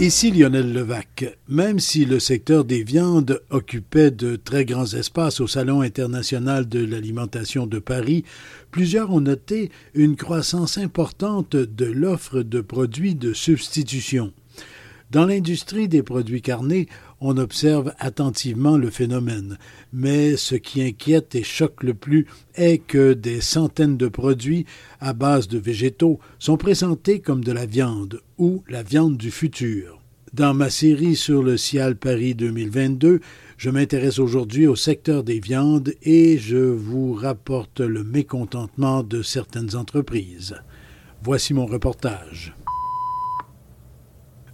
Ici 0.00 0.32
Lionel 0.32 0.72
Levac. 0.72 1.38
Même 1.48 1.78
si 1.78 2.04
le 2.04 2.18
secteur 2.18 2.64
des 2.64 2.82
viandes 2.82 3.40
occupait 3.50 4.10
de 4.10 4.34
très 4.34 4.64
grands 4.64 4.92
espaces 4.92 5.40
au 5.40 5.46
Salon 5.46 5.82
international 5.82 6.68
de 6.68 6.84
l'alimentation 6.84 7.68
de 7.68 7.78
Paris, 7.78 8.24
plusieurs 8.72 9.12
ont 9.12 9.20
noté 9.20 9.70
une 9.94 10.16
croissance 10.16 10.78
importante 10.78 11.54
de 11.54 11.84
l'offre 11.84 12.42
de 12.42 12.60
produits 12.60 13.14
de 13.14 13.32
substitution. 13.32 14.32
Dans 15.12 15.26
l'industrie 15.26 15.86
des 15.86 16.02
produits 16.02 16.42
carnés, 16.42 16.88
on 17.26 17.38
observe 17.38 17.94
attentivement 17.98 18.76
le 18.76 18.90
phénomène, 18.90 19.56
mais 19.94 20.36
ce 20.36 20.56
qui 20.56 20.82
inquiète 20.82 21.34
et 21.34 21.42
choque 21.42 21.82
le 21.82 21.94
plus 21.94 22.26
est 22.54 22.76
que 22.76 23.14
des 23.14 23.40
centaines 23.40 23.96
de 23.96 24.08
produits 24.08 24.66
à 25.00 25.14
base 25.14 25.48
de 25.48 25.58
végétaux 25.58 26.20
sont 26.38 26.58
présentés 26.58 27.20
comme 27.20 27.42
de 27.42 27.50
la 27.50 27.64
viande 27.64 28.20
ou 28.36 28.62
la 28.68 28.82
viande 28.82 29.16
du 29.16 29.30
futur. 29.30 30.02
Dans 30.34 30.52
ma 30.52 30.68
série 30.68 31.16
sur 31.16 31.42
le 31.42 31.56
Cial 31.56 31.96
Paris 31.96 32.34
2022, 32.34 33.20
je 33.56 33.70
m'intéresse 33.70 34.18
aujourd'hui 34.18 34.66
au 34.66 34.76
secteur 34.76 35.24
des 35.24 35.40
viandes 35.40 35.94
et 36.02 36.36
je 36.36 36.58
vous 36.58 37.14
rapporte 37.14 37.80
le 37.80 38.04
mécontentement 38.04 39.02
de 39.02 39.22
certaines 39.22 39.76
entreprises. 39.76 40.56
Voici 41.22 41.54
mon 41.54 41.64
reportage. 41.64 42.52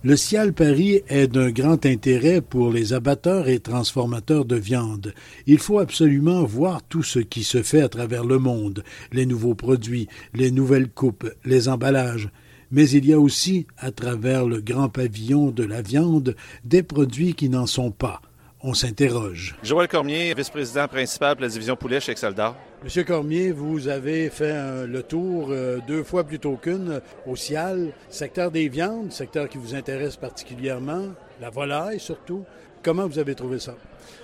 Le 0.03 0.17
Cial 0.17 0.55
Paris 0.55 1.03
est 1.09 1.27
d'un 1.27 1.51
grand 1.51 1.84
intérêt 1.84 2.41
pour 2.41 2.73
les 2.73 2.95
abatteurs 2.95 3.51
et 3.51 3.61
transformateurs 3.61 4.47
de 4.47 4.56
viande. 4.56 5.12
Il 5.47 5.59
faut 5.59 5.79
absolument 5.79 6.43
voir 6.43 6.83
tout 6.83 7.03
ce 7.03 7.19
qui 7.19 7.45
se 7.45 7.62
fait 7.62 7.83
à 7.83 7.91
travers 7.91 8.25
le 8.25 8.39
monde, 8.39 8.83
les 9.12 9.27
nouveaux 9.27 9.55
produits, 9.55 10.09
les 10.33 10.51
nouvelles 10.53 10.89
coupes, 10.89 11.31
les 11.45 11.69
emballages. 11.69 12.31
Mais 12.71 12.89
il 12.89 13.05
y 13.05 13.12
a 13.12 13.21
aussi, 13.21 13.67
à 13.77 13.91
travers 13.91 14.47
le 14.47 14.62
grand 14.62 14.89
pavillon 14.89 15.51
de 15.51 15.65
la 15.65 15.83
viande, 15.83 16.34
des 16.65 16.83
produits 16.83 17.34
qui 17.34 17.51
n'en 17.51 17.67
sont 17.67 17.91
pas. 17.91 18.23
On 18.62 18.73
s'interroge. 18.73 19.55
Joël 19.62 19.89
Cormier, 19.89 20.33
vice-président 20.34 20.89
principal 20.89 21.37
de 21.37 21.43
la 21.43 21.48
division 21.48 21.77
poulet 21.77 22.01
chez 22.01 22.12
Exceldar. 22.12 22.56
Monsieur 22.83 23.05
Cormier, 23.05 23.53
vous 23.53 23.89
avez 23.89 24.31
fait 24.31 24.86
le 24.86 25.03
tour 25.03 25.48
euh, 25.50 25.81
deux 25.86 26.03
fois 26.03 26.25
plutôt 26.25 26.56
qu'une 26.56 27.03
au 27.27 27.37
Cial, 27.37 27.92
secteur 28.09 28.50
des 28.50 28.70
viandes, 28.70 29.12
secteur 29.12 29.50
qui 29.50 29.59
vous 29.59 29.75
intéresse 29.75 30.17
particulièrement, 30.17 31.09
la 31.42 31.50
volaille 31.50 32.00
surtout. 32.00 32.42
Comment 32.83 33.06
vous 33.06 33.19
avez 33.19 33.34
trouvé 33.34 33.59
ça? 33.59 33.75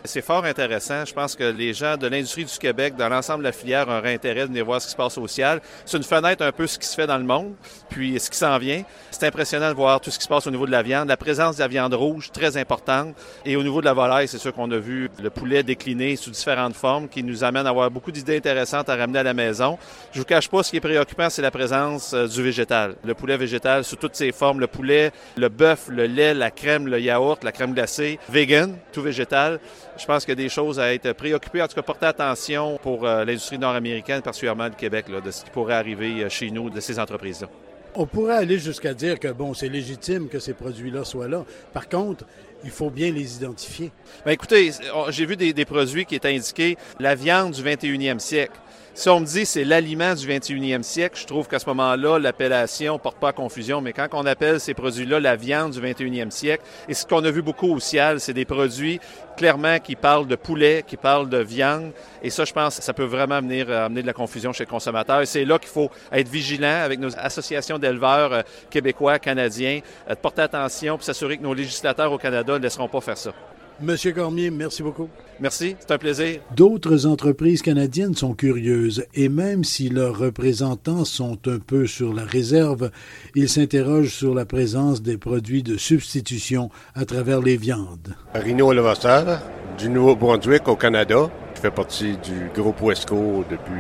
C'est 0.05 0.22
fort 0.22 0.44
intéressant. 0.44 1.05
Je 1.05 1.12
pense 1.12 1.34
que 1.34 1.44
les 1.44 1.74
gens 1.74 1.96
de 1.96 2.06
l'industrie 2.06 2.44
du 2.44 2.58
Québec, 2.58 2.94
dans 2.96 3.08
l'ensemble 3.08 3.41
de 3.41 3.44
la 3.44 3.52
filière, 3.52 3.88
auraient 3.88 4.14
intérêt 4.14 4.42
de 4.42 4.46
venir 4.46 4.64
voir 4.64 4.80
ce 4.80 4.86
qui 4.86 4.92
se 4.92 4.96
passe 4.96 5.19
au 5.19 5.27
ciel. 5.27 5.60
C'est 5.84 5.96
une 5.96 6.05
fenêtre 6.05 6.44
un 6.44 6.52
peu 6.52 6.66
ce 6.66 6.78
qui 6.78 6.86
se 6.86 6.94
fait 6.94 7.06
dans 7.06 7.19
le 7.19 7.24
monde, 7.24 7.55
puis 7.88 8.19
ce 8.20 8.30
qui 8.30 8.38
s'en 8.38 8.56
vient. 8.58 8.82
C'est 9.10 9.27
impressionnant 9.27 9.69
de 9.69 9.74
voir 9.74 10.00
tout 10.00 10.10
ce 10.10 10.19
qui 10.19 10.24
se 10.24 10.28
passe 10.28 10.47
au 10.47 10.50
niveau 10.50 10.66
de 10.66 10.70
la 10.70 10.82
viande. 10.82 11.08
La 11.08 11.16
présence 11.16 11.56
de 11.56 11.60
la 11.60 11.69
viande 11.69 11.94
rouge, 11.94 12.30
très 12.32 12.56
importante. 12.56 13.14
Et 13.44 13.56
au 13.56 13.62
niveau 13.62 13.80
de 13.80 13.86
la 13.86 13.92
volaille, 13.92 14.28
c'est 14.28 14.38
sûr 14.38 14.52
qu'on 14.52 14.70
a 14.70 14.78
vu 14.78 15.10
le 15.22 15.30
poulet 15.30 15.62
décliné 15.62 16.16
sous 16.16 16.30
différentes 16.30 16.74
formes 16.74 17.08
qui 17.08 17.22
nous 17.22 17.44
amène 17.44 17.66
à 17.66 17.70
avoir 17.70 17.91
beaucoup 17.91 18.12
d'idées 18.12 18.36
intéressantes 18.36 18.88
à 18.88 18.97
ramener 18.97 19.19
à 19.19 19.22
la 19.22 19.34
maison. 19.34 19.78
Je 20.12 20.19
vous 20.19 20.24
cache 20.24 20.48
pas, 20.48 20.62
ce 20.62 20.70
qui 20.70 20.77
est 20.77 20.80
préoccupant, 20.80 21.30
c'est 21.30 21.42
la 21.42 21.50
présence 21.50 22.12
euh, 22.12 22.27
du 22.27 22.42
végétal. 22.42 22.97
Le 23.04 23.14
poulet 23.14 23.37
végétal 23.37 23.84
sous 23.84 23.97
toutes 23.97 24.14
ses 24.14 24.32
formes. 24.32 24.60
Le 24.60 24.66
poulet, 24.66 25.12
le 25.37 25.48
bœuf, 25.48 25.88
le 25.88 26.06
lait, 26.06 26.34
la 26.34 26.50
crème, 26.50 26.87
le 26.87 27.00
yaourt, 27.00 27.43
la 27.43 27.53
crème 27.53 27.75
glacée, 27.75 28.19
vegan, 28.28 28.76
tout 28.93 29.03
végétal 29.03 29.58
je 29.97 30.04
pense 30.04 30.25
qu'il 30.25 30.32
y 30.38 30.41
a 30.41 30.43
des 30.43 30.49
choses 30.49 30.78
à 30.78 30.93
être 30.93 31.12
préoccupées, 31.12 31.62
en 31.62 31.69
tout 31.69 31.75
cas 31.75 31.82
porter 31.82 32.06
attention 32.06 32.78
pour 32.82 33.06
euh, 33.06 33.25
l'industrie 33.25 33.59
nord-américaine, 33.59 34.22
particulièrement 34.22 34.65
le 34.65 34.71
Québec, 34.71 35.06
de 35.09 35.31
ce 35.31 35.44
qui 35.44 35.50
pourrait 35.50 35.75
arriver 35.75 36.25
euh, 36.25 36.28
chez 36.28 36.50
nous, 36.50 36.71
de 36.71 36.81
ces 36.81 36.99
entreprises-là. 36.99 37.49
On 37.94 38.06
pourrait 38.06 38.37
aller 38.37 38.59
jusqu'à 38.59 38.93
dire 38.93 39.19
que, 39.19 39.28
bon, 39.28 39.55
c'est 39.55 39.71
légitime 39.71 40.28
que 40.28 40.38
ces 40.38 40.53
produits-là 40.53 41.05
soient 41.05 41.28
là. 41.28 41.44
Par 41.72 41.88
contre, 41.88 42.25
il 42.62 42.71
faut 42.71 42.91
bien 42.91 43.10
les 43.10 43.37
identifier. 43.37 43.91
Bien, 44.25 44.34
écoutez, 44.34 44.72
j'ai 45.09 45.25
vu 45.25 45.37
des, 45.37 45.55
des 45.55 45.65
produits 45.65 46.05
qui 46.05 46.15
étaient 46.15 46.34
indiqués 46.34 46.76
la 47.00 47.15
viande 47.15 47.53
du 47.53 47.62
21e 47.62 48.19
siècle. 48.19 48.59
Si 48.96 49.10
on 49.10 49.20
me 49.20 49.26
dit 49.26 49.44
c'est 49.44 49.64
l'aliment 49.64 50.14
du 50.14 50.26
21e 50.26 50.82
siècle, 50.82 51.20
je 51.20 51.26
trouve 51.26 51.46
qu'à 51.48 51.58
ce 51.58 51.66
moment-là, 51.66 52.18
l'appellation 52.18 52.94
ne 52.94 52.98
porte 52.98 53.18
pas 53.18 53.34
confusion. 53.34 53.82
Mais 53.82 53.92
quand 53.92 54.08
on 54.12 54.24
appelle 54.24 54.58
ces 54.58 54.72
produits-là 54.72 55.20
la 55.20 55.36
viande 55.36 55.72
du 55.72 55.82
21e 55.82 56.30
siècle, 56.30 56.64
et 56.88 56.94
ce 56.94 57.04
qu'on 57.04 57.22
a 57.26 57.30
vu 57.30 57.42
beaucoup 57.42 57.66
au 57.74 57.78
ciel, 57.78 58.20
c'est 58.20 58.32
des 58.32 58.46
produits 58.46 58.98
clairement 59.36 59.80
qui 59.80 59.96
parlent 59.96 60.26
de 60.26 60.34
poulet, 60.34 60.82
qui 60.86 60.96
parlent 60.96 61.28
de 61.28 61.36
viande. 61.36 61.92
Et 62.22 62.30
ça, 62.30 62.46
je 62.46 62.54
pense, 62.54 62.80
ça 62.80 62.94
peut 62.94 63.04
vraiment 63.04 63.42
venir 63.42 63.66
euh, 63.68 63.84
amener 63.84 64.00
de 64.00 64.06
la 64.06 64.14
confusion 64.14 64.54
chez 64.54 64.64
le 64.64 64.70
consommateur. 64.70 65.20
Et 65.20 65.26
c'est 65.26 65.44
là 65.44 65.58
qu'il 65.58 65.68
faut 65.68 65.90
être 66.10 66.28
vigilant 66.28 66.80
avec 66.82 66.98
nos 66.98 67.14
associations 67.18 67.78
d'éleveurs 67.78 68.32
euh, 68.32 68.42
québécois, 68.70 69.18
canadiens, 69.18 69.80
euh, 70.08 70.14
de 70.14 70.18
porter 70.18 70.40
attention 70.40 70.96
pour 70.96 71.04
s'assurer 71.04 71.36
que 71.36 71.42
nos 71.42 71.52
législateurs 71.52 72.10
au 72.10 72.18
Canada 72.18 72.54
ne 72.54 72.62
laisseront 72.62 72.88
pas 72.88 73.02
faire 73.02 73.18
ça. 73.18 73.34
Monsieur 73.81 74.12
Cormier, 74.12 74.50
merci 74.50 74.82
beaucoup. 74.82 75.10
Merci, 75.38 75.76
c'est 75.78 75.91
un 75.91 75.98
plaisir. 75.98 76.41
D'autres 76.56 77.04
entreprises 77.04 77.60
canadiennes 77.60 78.14
sont 78.14 78.32
curieuses 78.32 79.04
et 79.14 79.28
même 79.28 79.64
si 79.64 79.91
leurs 79.91 80.16
représentants 80.19 81.04
sont 81.04 81.37
un 81.47 81.59
peu 81.59 81.87
sur 81.87 82.14
la 82.14 82.25
réserve, 82.25 82.91
ils 83.34 83.50
s'interrogent 83.50 84.14
sur 84.14 84.34
la 84.34 84.47
présence 84.47 85.03
des 85.03 85.19
produits 85.19 85.62
de 85.62 85.76
substitution 85.76 86.70
à 86.94 87.04
travers 87.04 87.42
les 87.42 87.59
viandes. 87.59 88.16
Rino 88.34 88.72
Levasseur, 88.72 89.41
du 89.76 89.91
Nouveau-Brunswick 89.91 90.66
au 90.69 90.76
Canada, 90.76 91.28
qui 91.54 91.60
fait 91.60 91.70
partie 91.70 92.16
du 92.16 92.48
groupe 92.54 92.81
Wesco 92.81 93.44
depuis 93.50 93.72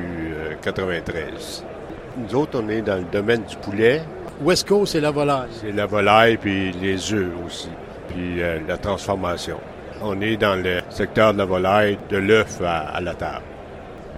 1993. 0.66 1.64
Euh, 1.64 2.20
Nous 2.20 2.34
autres, 2.38 2.60
on 2.62 2.68
est 2.68 2.82
dans 2.82 2.96
le 2.98 3.04
domaine 3.10 3.44
du 3.44 3.56
poulet. 3.56 4.02
Wesco, 4.42 4.84
c'est 4.84 5.00
la 5.00 5.10
volaille. 5.10 5.48
C'est 5.62 5.72
la 5.72 5.86
volaille 5.86 6.36
puis 6.36 6.72
les 6.72 7.14
œufs 7.14 7.32
aussi, 7.46 7.70
puis 8.08 8.42
euh, 8.42 8.58
la 8.68 8.76
transformation. 8.76 9.56
On 10.02 10.20
est 10.20 10.36
dans 10.36 10.56
le 10.56 10.80
secteur 10.90 11.32
de 11.32 11.38
la 11.38 11.44
volaille, 11.44 11.98
de 12.10 12.18
l'œuf 12.18 12.60
à, 12.64 13.00
la 13.00 13.14
table. 13.14 13.42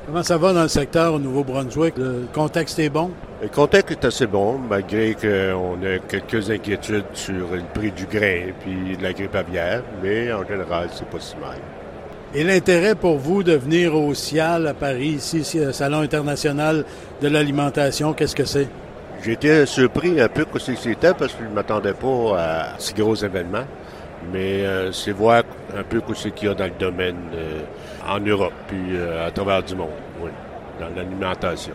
Comment 0.07 0.23
ça 0.23 0.37
va 0.39 0.53
dans 0.53 0.63
le 0.63 0.69
secteur 0.69 1.15
au 1.15 1.19
Nouveau-Brunswick? 1.19 1.99
Le 1.99 2.27
contexte 2.33 2.79
est 2.79 2.89
bon? 2.89 3.11
Le 3.43 3.49
contexte 3.49 3.93
est 3.93 4.07
assez 4.07 4.27
bon, 4.27 4.59
malgré 4.59 5.15
qu'on 5.15 5.79
a 5.85 5.99
quelques 6.09 6.51
inquiétudes 6.51 7.05
sur 7.13 7.53
le 7.53 7.63
prix 7.73 7.93
du 7.93 8.07
grain 8.07 8.51
et 8.67 8.97
de 8.97 9.03
la 9.03 9.13
grippe 9.13 9.35
aviaire, 9.35 9.83
mais 10.03 10.33
en 10.33 10.45
général, 10.47 10.89
c'est 10.93 11.09
pas 11.09 11.21
si 11.21 11.37
mal. 11.37 11.59
Et 12.35 12.43
l'intérêt 12.43 12.95
pour 12.95 13.17
vous 13.17 13.43
de 13.43 13.53
venir 13.53 13.95
au 13.95 14.13
CIAL 14.15 14.67
à 14.67 14.75
Paris, 14.75 15.19
ici, 15.19 15.61
au 15.61 15.73
Salon 15.73 16.01
international 16.01 16.85
de 17.23 17.29
l'alimentation, 17.29 18.13
qu'est-ce 18.13 18.35
que 18.35 18.45
c'est? 18.45 18.69
Été 19.27 19.67
surpris 19.67 20.21
un 20.21 20.29
peu 20.29 20.45
que 20.45 20.59
c'était 20.59 21.13
parce 21.13 21.33
que 21.35 21.45
je 21.45 21.49
ne 21.49 21.55
m'attendais 21.55 21.93
pas 21.93 22.39
à 22.39 22.79
si 22.79 22.95
gros 22.95 23.15
événements. 23.15 23.65
Mais 24.33 24.65
euh, 24.65 24.93
c'est 24.93 25.13
voir 25.13 25.43
un 25.77 25.83
peu 25.83 26.01
ce 26.15 26.29
qu'il 26.29 26.49
y 26.49 26.51
a 26.51 26.55
dans 26.55 26.65
le 26.65 26.79
domaine 26.79 27.17
euh, 27.35 27.63
en 28.09 28.21
Europe, 28.21 28.53
puis 28.67 28.97
euh, 28.97 29.27
à 29.27 29.31
travers 29.31 29.63
du 29.63 29.75
monde, 29.75 29.89
oui, 30.23 30.31
dans 30.81 30.95
l'alimentation. 30.95 31.75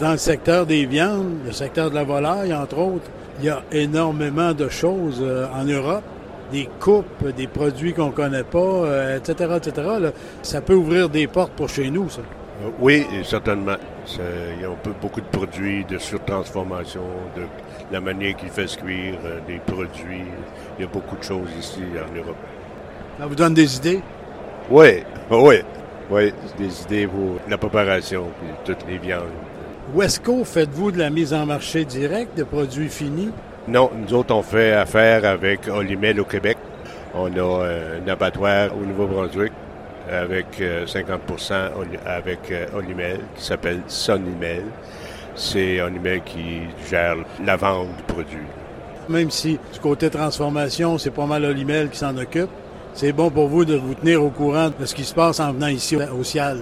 Dans 0.00 0.12
le 0.12 0.18
secteur 0.18 0.66
des 0.66 0.86
viandes, 0.86 1.38
le 1.44 1.52
secteur 1.52 1.90
de 1.90 1.94
la 1.94 2.04
volaille, 2.04 2.54
entre 2.54 2.78
autres, 2.78 3.10
il 3.40 3.46
y 3.46 3.50
a 3.50 3.62
énormément 3.72 4.52
de 4.52 4.68
choses 4.68 5.24
en 5.54 5.64
Europe 5.64 6.04
des 6.50 6.68
coupes, 6.80 7.26
des 7.36 7.46
produits 7.46 7.92
qu'on 7.92 8.10
connaît 8.10 8.44
pas, 8.44 9.16
etc., 9.16 9.56
etc. 9.56 9.88
Ça 10.42 10.60
peut 10.60 10.74
ouvrir 10.74 11.08
des 11.08 11.26
portes 11.26 11.52
pour 11.52 11.68
chez 11.68 11.90
nous, 11.90 12.08
ça. 12.08 12.22
oui, 12.80 13.06
certainement. 13.24 13.76
Il 14.56 14.62
y 14.62 14.64
a 14.64 14.70
beaucoup 15.00 15.20
de 15.20 15.26
produits 15.26 15.84
de 15.84 15.98
surtransformation, 15.98 17.02
de 17.36 17.42
la 17.92 18.00
manière 18.00 18.34
qu'ils 18.36 18.48
fait 18.48 18.66
cuire, 18.76 19.18
des 19.46 19.58
produits. 19.58 20.24
Il 20.78 20.82
y 20.82 20.84
a 20.84 20.90
beaucoup 20.90 21.16
de 21.16 21.22
choses 21.22 21.50
ici 21.58 21.82
en 21.94 22.16
Europe. 22.16 22.36
Ça 23.18 23.26
vous 23.26 23.34
donne 23.34 23.54
des 23.54 23.76
idées? 23.76 24.00
Oui, 24.70 25.02
oui. 25.30 25.56
Oui, 26.10 26.32
des 26.56 26.82
idées 26.82 27.06
pour 27.06 27.38
la 27.48 27.58
préparation 27.58 28.26
et 28.42 28.64
toutes 28.64 28.86
les 28.88 28.96
viandes. 28.96 29.24
Wesco, 29.94 30.44
faites-vous 30.44 30.92
de 30.92 30.98
la 30.98 31.10
mise 31.10 31.34
en 31.34 31.44
marché 31.44 31.84
directe 31.84 32.36
de 32.38 32.44
produits 32.44 32.88
finis? 32.88 33.30
Non, 33.66 33.90
nous 33.94 34.14
autres, 34.14 34.34
on 34.34 34.42
fait 34.42 34.72
affaire 34.72 35.24
avec 35.26 35.68
Olimel 35.68 36.20
au 36.20 36.24
Québec. 36.24 36.56
On 37.14 37.30
a 37.32 37.38
euh, 37.38 38.00
un 38.02 38.08
abattoir 38.08 38.70
au 38.74 38.86
Nouveau-Brunswick 38.86 39.52
avec 40.10 40.60
50% 40.60 41.52
euh, 41.52 41.68
avec 42.06 42.50
euh, 42.50 42.66
Olimel 42.74 43.20
qui 43.36 43.44
s'appelle 43.44 43.82
Sonimel. 43.86 44.64
C'est 45.34 45.80
Olimel 45.82 46.22
qui 46.22 46.60
gère 46.88 47.16
la 47.44 47.56
vente 47.56 47.88
du 47.96 48.02
produit. 48.04 48.46
Même 49.08 49.30
si 49.30 49.58
du 49.72 49.80
côté 49.80 50.08
transformation, 50.08 50.96
c'est 50.96 51.10
pas 51.10 51.26
mal 51.26 51.44
Olimel 51.44 51.90
qui 51.90 51.98
s'en 51.98 52.16
occupe, 52.16 52.50
c'est 52.98 53.12
bon 53.12 53.30
pour 53.30 53.46
vous 53.46 53.64
de 53.64 53.76
vous 53.76 53.94
tenir 53.94 54.24
au 54.24 54.30
courant 54.30 54.70
de 54.76 54.84
ce 54.84 54.92
qui 54.92 55.04
se 55.04 55.14
passe 55.14 55.38
en 55.38 55.52
venant 55.52 55.68
ici 55.68 55.94
au 55.96 56.24
Cial. 56.24 56.58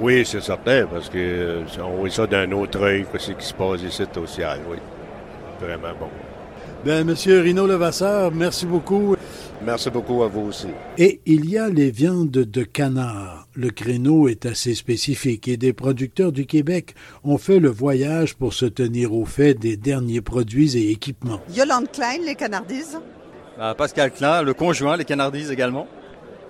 Oui, 0.00 0.24
c'est 0.24 0.40
certain, 0.40 0.86
parce 0.86 1.08
que 1.08 1.18
euh, 1.18 1.64
on 1.82 1.96
voit 1.96 2.08
ça 2.08 2.24
d'un 2.28 2.52
autre 2.52 2.80
œil, 2.82 3.04
ce 3.18 3.32
qui 3.32 3.44
se 3.44 3.52
passe 3.52 3.82
ici 3.82 4.04
au 4.16 4.24
Cial, 4.24 4.60
oui. 4.70 4.76
Vraiment 5.60 5.92
bon. 5.98 6.06
Bien, 6.84 7.02
Monsieur 7.02 7.40
Rino 7.40 7.66
Levasseur, 7.66 8.30
merci 8.30 8.64
beaucoup. 8.64 9.16
Merci 9.66 9.90
beaucoup 9.90 10.22
à 10.22 10.28
vous 10.28 10.42
aussi. 10.42 10.68
Et 10.98 11.20
il 11.26 11.50
y 11.50 11.58
a 11.58 11.68
les 11.68 11.90
viandes 11.90 12.30
de 12.30 12.62
canard. 12.62 13.48
Le 13.54 13.70
créneau 13.70 14.28
est 14.28 14.46
assez 14.46 14.76
spécifique 14.76 15.48
et 15.48 15.56
des 15.56 15.72
producteurs 15.72 16.30
du 16.30 16.46
Québec 16.46 16.94
ont 17.24 17.38
fait 17.38 17.58
le 17.58 17.70
voyage 17.70 18.36
pour 18.36 18.54
se 18.54 18.66
tenir 18.66 19.12
au 19.12 19.24
fait 19.24 19.54
des 19.54 19.76
derniers 19.76 20.20
produits 20.20 20.76
et 20.78 20.92
équipements. 20.92 21.40
Yolande 21.52 21.90
Klein, 21.90 22.18
les 22.24 22.36
canardises. 22.36 23.00
Bah, 23.58 23.74
Pascal 23.76 24.10
Klein, 24.10 24.42
le 24.42 24.54
conjoint, 24.54 24.96
les 24.96 25.04
canardises 25.04 25.50
également. 25.50 25.86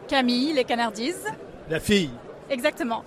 Camille, 0.08 0.52
les 0.52 0.64
canardises. 0.64 1.26
La 1.68 1.80
fille. 1.80 2.10
Exactement. 2.50 3.02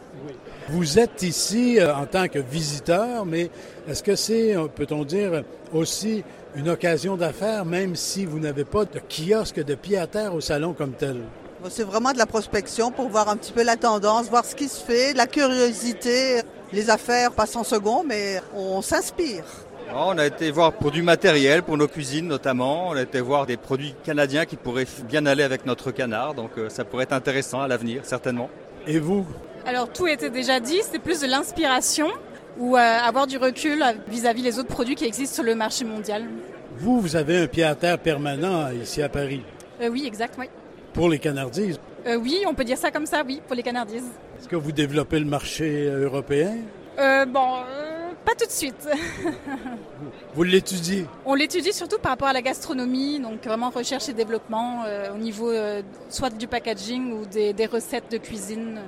Vous 0.70 0.98
êtes 0.98 1.22
ici 1.22 1.80
euh, 1.80 1.96
en 1.96 2.06
tant 2.06 2.28
que 2.28 2.40
visiteur, 2.40 3.26
mais 3.26 3.52
est-ce 3.88 4.02
que 4.02 4.16
c'est, 4.16 4.56
euh, 4.56 4.68
peut-on 4.68 5.06
dire, 5.06 5.44
aussi 5.72 6.24
une 6.56 6.70
occasion 6.70 7.16
d'affaires, 7.16 7.66
même 7.66 7.96
si 7.96 8.26
vous 8.26 8.40
n'avez 8.40 8.64
pas 8.64 8.86
de 8.86 9.00
kiosque 9.00 9.64
de 9.64 9.76
pied 9.76 9.98
à 9.98 10.08
terre 10.08 10.34
au 10.34 10.42
salon 10.42 10.74
comme 10.74 10.94
tel? 10.94 11.18
C'est 11.70 11.84
vraiment 11.84 12.12
de 12.12 12.18
la 12.18 12.26
prospection 12.26 12.92
pour 12.92 13.10
voir 13.10 13.30
un 13.30 13.38
petit 13.38 13.52
peu 13.52 13.64
la 13.64 13.76
tendance, 13.76 14.30
voir 14.30 14.46
ce 14.46 14.56
qui 14.56 14.68
se 14.68 14.84
fait, 14.84 15.14
la 15.14 15.28
curiosité. 15.28 16.42
Les 16.74 16.90
affaires 16.90 17.32
passent 17.32 17.56
en 17.56 17.64
second, 17.64 18.04
mais 18.04 18.42
on 18.56 18.82
s'inspire. 18.82 19.46
On 19.94 20.18
a 20.18 20.26
été 20.26 20.52
voir 20.52 20.74
pour 20.74 20.92
du 20.92 21.02
matériel, 21.02 21.64
pour 21.64 21.78
nos 21.78 21.88
cuisines 21.88 22.28
notamment. 22.28 22.90
On 22.90 22.94
a 22.94 23.02
été 23.02 23.22
voir 23.22 23.46
des 23.46 23.58
produits 23.58 23.96
canadiens 24.04 24.46
qui 24.46 24.56
pourraient 24.56 24.88
bien 25.08 25.26
aller 25.26 25.44
avec 25.44 25.66
notre 25.66 25.92
canard. 25.92 26.34
Donc 26.34 26.52
euh, 26.58 26.70
ça 26.70 26.84
pourrait 26.84 27.04
être 27.04 27.14
intéressant 27.14 27.62
à 27.62 27.68
l'avenir, 27.68 28.02
certainement. 28.04 28.50
Et 28.88 29.00
vous 29.00 29.26
Alors 29.66 29.90
tout 29.92 30.08
était 30.08 30.30
déjà 30.30 30.60
dit, 30.60 30.80
c'est 30.90 31.00
plus 31.00 31.22
de 31.22 31.28
l'inspiration 31.28 32.08
ou 32.58 32.78
euh, 32.78 32.80
avoir 32.80 33.28
du 33.28 33.38
recul 33.38 33.84
vis-à-vis 34.08 34.42
les 34.42 34.60
autres 34.60 34.70
produits 34.70 34.96
qui 34.96 35.06
existent 35.06 35.36
sur 35.36 35.44
le 35.44 35.56
marché 35.56 35.86
mondial. 35.86 36.24
Vous, 36.78 37.00
vous 37.00 37.16
avez 37.16 37.38
un 37.40 37.48
pied 37.48 37.64
à 37.64 37.76
terre 37.76 37.98
permanent 38.00 38.70
ici 38.72 39.02
à 39.02 39.10
Paris. 39.10 39.42
Euh, 39.82 39.90
oui, 39.90 40.04
exact, 40.06 40.36
oui. 40.38 40.46
Pour 40.94 41.10
les 41.10 41.20
canardises. 41.20 41.80
Euh, 42.08 42.16
oui, 42.18 42.44
on 42.48 42.54
peut 42.54 42.64
dire 42.64 42.78
ça 42.78 42.92
comme 42.92 43.06
ça, 43.06 43.24
oui, 43.26 43.42
pour 43.48 43.56
les 43.56 43.64
canardises. 43.64 44.06
Est-ce 44.40 44.48
que 44.48 44.56
vous 44.56 44.72
développez 44.72 45.20
le 45.20 45.26
marché 45.26 45.88
européen? 45.90 46.58
Euh, 47.00 47.26
Bon, 47.26 47.60
pas 48.36 48.44
tout 48.44 48.48
de 48.48 48.52
suite. 48.52 48.88
vous 50.36 50.44
l'étudiez? 50.44 51.06
On 51.26 51.36
l'étudie 51.36 51.74
surtout 51.74 51.98
par 52.00 52.12
rapport 52.12 52.28
à 52.28 52.34
la 52.34 52.42
gastronomie, 52.42 53.20
donc 53.20 53.44
vraiment 53.44 53.70
recherche 53.70 54.10
et 54.10 54.14
développement 54.14 54.84
au 55.14 55.18
niveau 55.18 55.52
soit 56.10 56.30
du 56.30 56.48
packaging 56.48 57.14
ou 57.14 57.26
des, 57.26 57.54
des, 57.54 57.66
recettes 57.66 58.12
de 58.12 58.18
cuisine 58.18 58.80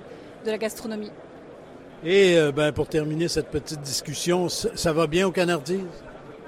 de 0.45 0.51
la 0.51 0.57
gastronomie. 0.57 1.11
Et 2.03 2.38
ben, 2.55 2.71
pour 2.71 2.88
terminer 2.88 3.27
cette 3.27 3.47
petite 3.47 3.81
discussion, 3.81 4.49
ça 4.49 4.94
va 4.94 5.07
bien 5.07 5.27
aux 5.27 5.31
canardises 5.31 5.79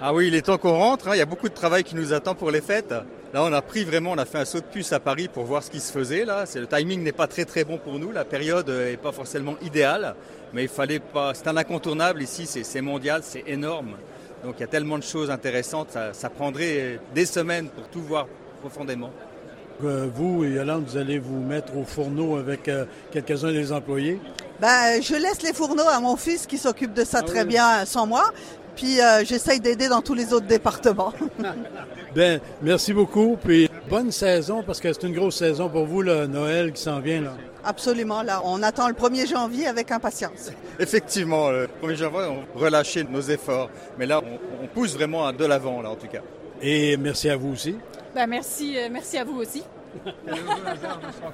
ah 0.01 0.13
oui, 0.13 0.27
il 0.27 0.35
est 0.35 0.43
temps 0.43 0.57
qu'on 0.57 0.77
rentre. 0.77 1.09
Hein. 1.09 1.15
Il 1.15 1.17
y 1.17 1.21
a 1.21 1.25
beaucoup 1.25 1.49
de 1.49 1.53
travail 1.53 1.83
qui 1.83 1.93
nous 1.95 2.13
attend 2.13 2.33
pour 2.33 2.51
les 2.51 2.61
fêtes. 2.61 2.91
Là, 3.33 3.43
on 3.43 3.51
a 3.51 3.61
pris 3.61 3.83
vraiment, 3.83 4.11
on 4.11 4.17
a 4.17 4.25
fait 4.25 4.37
un 4.37 4.45
saut 4.45 4.61
de 4.61 4.65
puce 4.65 4.93
à 4.93 4.99
Paris 5.01 5.27
pour 5.27 5.43
voir 5.43 5.61
ce 5.61 5.69
qui 5.69 5.81
se 5.81 5.91
faisait. 5.91 6.23
Là, 6.23 6.45
le 6.55 6.67
timing 6.67 7.03
n'est 7.03 7.11
pas 7.11 7.27
très 7.27 7.43
très 7.43 7.65
bon 7.65 7.77
pour 7.77 7.99
nous. 7.99 8.13
La 8.13 8.23
période 8.23 8.69
n'est 8.69 8.95
pas 8.95 9.11
forcément 9.11 9.55
idéale, 9.61 10.15
mais 10.53 10.63
il 10.63 10.69
fallait 10.69 10.99
pas. 10.99 11.33
C'est 11.33 11.47
un 11.49 11.57
incontournable 11.57 12.21
ici. 12.21 12.47
C'est 12.47 12.81
mondial, 12.81 13.21
c'est 13.23 13.43
énorme. 13.45 13.97
Donc 14.43 14.55
il 14.57 14.61
y 14.61 14.63
a 14.63 14.67
tellement 14.67 14.97
de 14.97 15.03
choses 15.03 15.29
intéressantes. 15.29 15.97
Ça, 16.13 16.29
prendrait 16.29 16.99
des 17.13 17.25
semaines 17.25 17.67
pour 17.67 17.87
tout 17.89 18.01
voir 18.01 18.27
profondément. 18.61 19.11
Euh, 19.83 20.07
vous, 20.13 20.43
Yolande, 20.43 20.85
vous 20.87 20.97
allez 20.97 21.19
vous 21.19 21.39
mettre 21.39 21.75
au 21.77 21.83
fourneau 21.83 22.37
avec 22.37 22.67
euh, 22.67 22.85
quelques-uns 23.11 23.51
des 23.51 23.71
employés? 23.71 24.19
Ben, 24.59 25.01
je 25.01 25.15
laisse 25.15 25.41
les 25.41 25.53
fourneaux 25.53 25.87
à 25.87 26.01
mon 26.01 26.17
fils 26.17 26.45
qui 26.45 26.57
s'occupe 26.57 26.93
de 26.93 27.05
ça 27.05 27.19
ah 27.21 27.25
très 27.25 27.45
bien 27.45 27.85
sans 27.85 28.05
moi. 28.05 28.33
Puis 28.79 29.01
euh, 29.01 29.25
j'essaye 29.25 29.59
d'aider 29.59 29.89
dans 29.89 30.01
tous 30.01 30.13
les 30.13 30.31
autres 30.31 30.45
départements. 30.45 31.11
ben, 32.15 32.39
merci 32.61 32.93
beaucoup. 32.93 33.35
Puis 33.35 33.69
bonne 33.89 34.09
saison 34.09 34.63
parce 34.63 34.79
que 34.79 34.93
c'est 34.93 35.03
une 35.05 35.13
grosse 35.13 35.35
saison 35.35 35.67
pour 35.67 35.85
vous, 35.85 36.01
le 36.01 36.27
Noël 36.27 36.71
qui 36.71 36.81
s'en 36.81 37.01
vient. 37.01 37.19
Là. 37.19 37.33
Absolument. 37.65 38.23
Là, 38.23 38.41
on 38.45 38.63
attend 38.63 38.87
le 38.87 38.93
1er 38.93 39.27
janvier 39.27 39.67
avec 39.67 39.91
impatience. 39.91 40.51
Effectivement, 40.79 41.49
le 41.51 41.67
1er 41.83 41.95
janvier, 41.95 42.19
on 42.55 42.57
relâchait 42.57 43.03
nos 43.03 43.19
efforts. 43.19 43.69
Mais 43.97 44.05
là, 44.05 44.21
on, 44.63 44.67
pousse 44.67 44.93
vraiment 44.93 45.33
de 45.33 45.43
l'avant, 45.43 45.81
là, 45.81 45.89
en 45.89 45.95
tout 45.95 46.07
cas. 46.07 46.21
Et 46.61 46.95
merci 46.95 47.29
à 47.29 47.35
vous 47.35 47.49
aussi. 47.49 47.75
Ben, 48.15 48.27
merci, 48.27 48.77
euh, 48.77 48.87
merci 48.89 49.17
à 49.17 49.25
vous 49.25 49.41
aussi. 49.41 49.61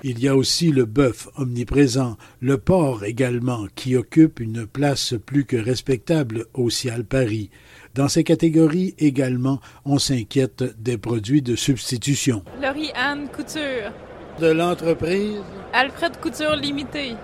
Il 0.04 0.20
y 0.20 0.28
a 0.28 0.36
aussi 0.36 0.72
le 0.72 0.86
bœuf 0.86 1.28
omniprésent, 1.38 2.18
le 2.42 2.58
porc 2.58 3.04
également, 3.04 3.66
qui 3.76 3.96
occupe 3.96 4.40
une 4.40 4.66
place 4.66 5.14
plus 5.26 5.46
que 5.46 5.58
respectable 5.58 6.46
au 6.54 6.70
Cial 6.70 7.06
Paris. 7.06 7.50
Dans 7.96 8.08
ces 8.08 8.24
catégories 8.24 8.94
également, 9.00 9.60
on 9.86 10.00
s'inquiète 10.00 10.64
des 10.80 10.98
produits 10.98 11.42
de 11.42 11.56
substitution. 11.56 12.44
Laurie 12.62 12.92
Anne 12.96 13.28
Couture. 13.30 13.92
De 14.40 14.48
l'entreprise? 14.48 15.42
Alfred 15.74 16.18
Couture 16.20 16.56
Limité. 16.56 17.16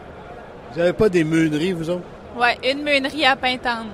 Vous 0.71 0.79
n'avez 0.79 0.93
pas 0.93 1.09
des 1.09 1.23
meuneries, 1.25 1.73
vous 1.73 1.89
autres? 1.89 2.05
Oui, 2.39 2.47
une 2.69 2.83
meunerie 2.83 3.25
à 3.25 3.35
Pintante. 3.35 3.87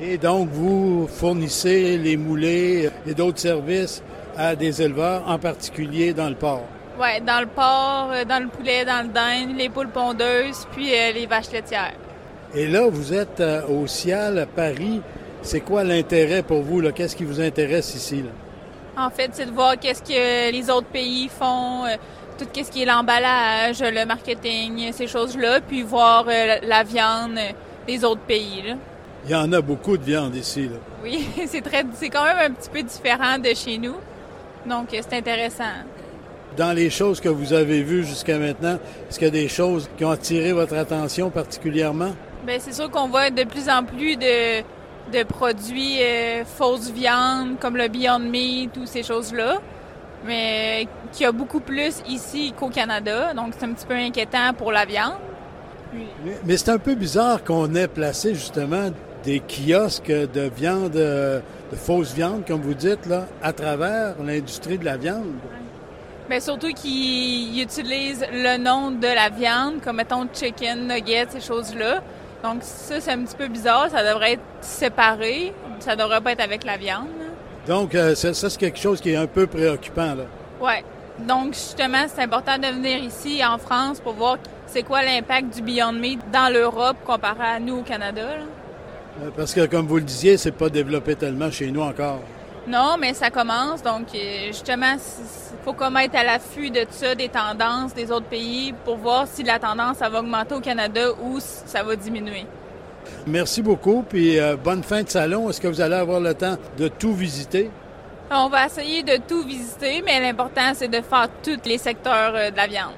Et 0.00 0.18
donc, 0.18 0.50
vous 0.50 1.08
fournissez 1.08 1.96
les 1.96 2.16
moulets 2.16 2.90
et 3.06 3.14
d'autres 3.14 3.38
services 3.38 4.02
à 4.36 4.56
des 4.56 4.82
éleveurs, 4.82 5.22
en 5.26 5.38
particulier 5.38 6.12
dans 6.12 6.28
le 6.28 6.34
porc. 6.34 6.64
Oui, 6.98 7.20
dans 7.26 7.40
le 7.40 7.46
porc, 7.46 8.10
euh, 8.12 8.24
dans 8.24 8.42
le 8.42 8.48
poulet, 8.48 8.84
dans 8.84 9.02
le 9.06 9.12
dinde, 9.12 9.56
les 9.56 9.68
poules 9.68 9.88
pondeuses, 9.88 10.66
puis 10.72 10.94
euh, 10.94 11.12
les 11.12 11.26
vaches 11.26 11.50
laitières. 11.50 11.94
Et 12.54 12.68
là, 12.68 12.86
vous 12.88 13.12
êtes 13.12 13.40
euh, 13.40 13.66
au 13.66 13.86
Cial, 13.86 14.38
à 14.38 14.46
Paris. 14.46 15.00
C'est 15.42 15.60
quoi 15.60 15.82
l'intérêt 15.82 16.42
pour 16.42 16.62
vous? 16.62 16.80
Qu'est-ce 16.92 17.16
qui 17.16 17.24
vous 17.24 17.40
intéresse 17.40 17.94
ici? 17.94 18.24
En 18.96 19.10
fait, 19.10 19.30
c'est 19.32 19.46
de 19.46 19.50
voir 19.50 19.78
qu'est-ce 19.78 20.02
que 20.02 20.52
les 20.52 20.70
autres 20.70 20.86
pays 20.86 21.28
font, 21.28 21.82
tout 22.38 22.46
ce 22.54 22.70
qui 22.70 22.82
est 22.82 22.86
l'emballage, 22.86 23.80
le 23.80 24.06
marketing, 24.06 24.92
ces 24.92 25.08
choses-là, 25.08 25.60
puis 25.60 25.82
voir 25.82 26.26
la 26.62 26.84
viande 26.84 27.38
des 27.88 28.04
autres 28.04 28.20
pays. 28.20 28.74
Il 29.24 29.32
y 29.32 29.34
en 29.34 29.52
a 29.52 29.60
beaucoup 29.60 29.98
de 29.98 30.04
viande 30.04 30.36
ici. 30.36 30.70
Oui, 31.02 31.28
c'est 31.46 31.60
très, 31.60 31.84
c'est 31.94 32.08
quand 32.08 32.24
même 32.24 32.52
un 32.52 32.54
petit 32.54 32.70
peu 32.70 32.82
différent 32.82 33.38
de 33.38 33.52
chez 33.52 33.78
nous. 33.78 33.96
Donc, 34.66 34.88
c'est 34.90 35.12
intéressant. 35.12 35.64
Dans 36.56 36.72
les 36.72 36.88
choses 36.88 37.20
que 37.20 37.28
vous 37.28 37.52
avez 37.52 37.82
vues 37.82 38.04
jusqu'à 38.04 38.38
maintenant, 38.38 38.78
est-ce 39.08 39.18
qu'il 39.18 39.26
y 39.26 39.30
a 39.30 39.42
des 39.42 39.48
choses 39.48 39.88
qui 39.96 40.04
ont 40.04 40.10
attiré 40.10 40.52
votre 40.52 40.76
attention 40.76 41.30
particulièrement? 41.30 42.14
Bien, 42.46 42.58
c'est 42.60 42.72
sûr 42.72 42.90
qu'on 42.90 43.08
voit 43.08 43.30
de 43.30 43.44
plus 43.44 43.68
en 43.68 43.84
plus 43.84 44.16
de, 44.16 44.60
de 45.12 45.22
produits 45.24 46.00
euh, 46.00 46.44
fausses 46.44 46.90
viandes, 46.90 47.58
comme 47.58 47.76
le 47.76 47.88
Beyond 47.88 48.20
Meat, 48.20 48.76
ou 48.76 48.86
ces 48.86 49.02
choses-là, 49.02 49.60
mais 50.24 50.86
qu'il 51.12 51.24
y 51.24 51.26
a 51.26 51.32
beaucoup 51.32 51.60
plus 51.60 52.02
ici 52.08 52.54
qu'au 52.56 52.68
Canada. 52.68 53.34
Donc, 53.34 53.54
c'est 53.58 53.64
un 53.64 53.72
petit 53.72 53.86
peu 53.86 53.94
inquiétant 53.94 54.52
pour 54.56 54.70
la 54.70 54.84
viande. 54.84 55.14
Mais, 55.92 56.32
mais 56.44 56.56
c'est 56.56 56.70
un 56.70 56.78
peu 56.78 56.94
bizarre 56.94 57.42
qu'on 57.44 57.74
ait 57.74 57.88
placé 57.88 58.34
justement 58.34 58.90
des 59.24 59.40
kiosques 59.40 60.10
de 60.10 60.50
viande 60.54 60.96
euh, 60.96 61.40
de 61.74 61.78
fausse 61.78 62.14
viande, 62.14 62.44
comme 62.46 62.60
vous 62.60 62.74
dites, 62.74 63.06
là, 63.06 63.26
à 63.42 63.52
travers 63.52 64.14
l'industrie 64.24 64.78
de 64.78 64.84
la 64.84 64.96
viande. 64.96 65.34
Bien, 66.28 66.40
surtout 66.40 66.72
qu'ils 66.72 67.60
utilisent 67.60 68.24
le 68.32 68.56
nom 68.56 68.92
de 68.92 69.06
la 69.06 69.28
viande, 69.28 69.80
comme 69.82 69.96
mettons 69.96 70.26
chicken, 70.32 70.86
nuggets, 70.86 71.26
ces 71.30 71.40
choses-là. 71.40 72.00
Donc 72.42 72.58
ça, 72.62 73.00
c'est 73.00 73.10
un 73.10 73.24
petit 73.24 73.36
peu 73.36 73.48
bizarre. 73.48 73.88
Ça 73.90 74.04
devrait 74.04 74.34
être 74.34 74.42
séparé. 74.60 75.52
Ça 75.80 75.96
devrait 75.96 76.20
pas 76.20 76.32
être 76.32 76.42
avec 76.42 76.64
la 76.64 76.76
viande. 76.76 77.08
Donc 77.66 77.94
euh, 77.94 78.14
ça, 78.14 78.32
c'est 78.32 78.56
quelque 78.56 78.78
chose 78.78 79.00
qui 79.00 79.10
est 79.10 79.16
un 79.16 79.26
peu 79.26 79.46
préoccupant, 79.46 80.14
là. 80.14 80.24
Oui. 80.60 81.26
Donc 81.26 81.54
justement, 81.54 82.06
c'est 82.08 82.22
important 82.22 82.58
de 82.58 82.66
venir 82.66 82.98
ici, 82.98 83.42
en 83.44 83.58
France, 83.58 84.00
pour 84.00 84.14
voir 84.14 84.38
c'est 84.66 84.82
quoi 84.82 85.02
l'impact 85.02 85.56
du 85.56 85.62
Beyond 85.62 85.92
Meat 85.92 86.20
dans 86.32 86.52
l'Europe 86.52 86.96
comparé 87.04 87.44
à 87.56 87.60
nous 87.60 87.78
au 87.78 87.82
Canada. 87.82 88.22
Là. 88.22 88.44
Euh, 89.22 89.30
parce 89.36 89.54
que, 89.54 89.66
comme 89.66 89.86
vous 89.86 89.96
le 89.96 90.02
disiez, 90.02 90.36
c'est 90.36 90.52
pas 90.52 90.68
développé 90.68 91.14
tellement 91.14 91.50
chez 91.50 91.70
nous 91.70 91.82
encore. 91.82 92.20
Non, 92.66 92.96
mais 92.98 93.14
ça 93.14 93.30
commence. 93.30 93.82
Donc, 93.82 94.08
euh, 94.14 94.46
justement, 94.46 94.94
il 94.94 95.64
faut 95.64 95.74
comme 95.74 95.96
être 95.98 96.14
à 96.14 96.24
l'affût 96.24 96.70
de 96.70 96.80
tout 96.80 96.92
ça, 96.92 97.14
des 97.14 97.28
tendances 97.28 97.94
des 97.94 98.10
autres 98.10 98.26
pays, 98.26 98.74
pour 98.84 98.96
voir 98.96 99.26
si 99.28 99.42
la 99.42 99.58
tendance, 99.58 99.98
ça 99.98 100.08
va 100.08 100.20
augmenter 100.20 100.54
au 100.54 100.60
Canada 100.60 101.12
ou 101.22 101.38
ça 101.40 101.82
va 101.82 101.94
diminuer. 101.94 102.46
Merci 103.26 103.60
beaucoup, 103.60 104.02
puis 104.08 104.40
euh, 104.40 104.56
bonne 104.56 104.82
fin 104.82 105.02
de 105.02 105.08
salon. 105.08 105.50
Est-ce 105.50 105.60
que 105.60 105.68
vous 105.68 105.80
allez 105.80 105.94
avoir 105.94 106.20
le 106.20 106.34
temps 106.34 106.56
de 106.78 106.88
tout 106.88 107.12
visiter? 107.12 107.70
On 108.30 108.48
va 108.48 108.66
essayer 108.66 109.02
de 109.02 109.18
tout 109.28 109.42
visiter, 109.42 110.02
mais 110.04 110.18
l'important, 110.20 110.72
c'est 110.74 110.88
de 110.88 111.02
faire 111.02 111.28
tous 111.42 111.60
les 111.66 111.78
secteurs 111.78 112.32
de 112.32 112.56
la 112.56 112.66
viande. 112.66 112.94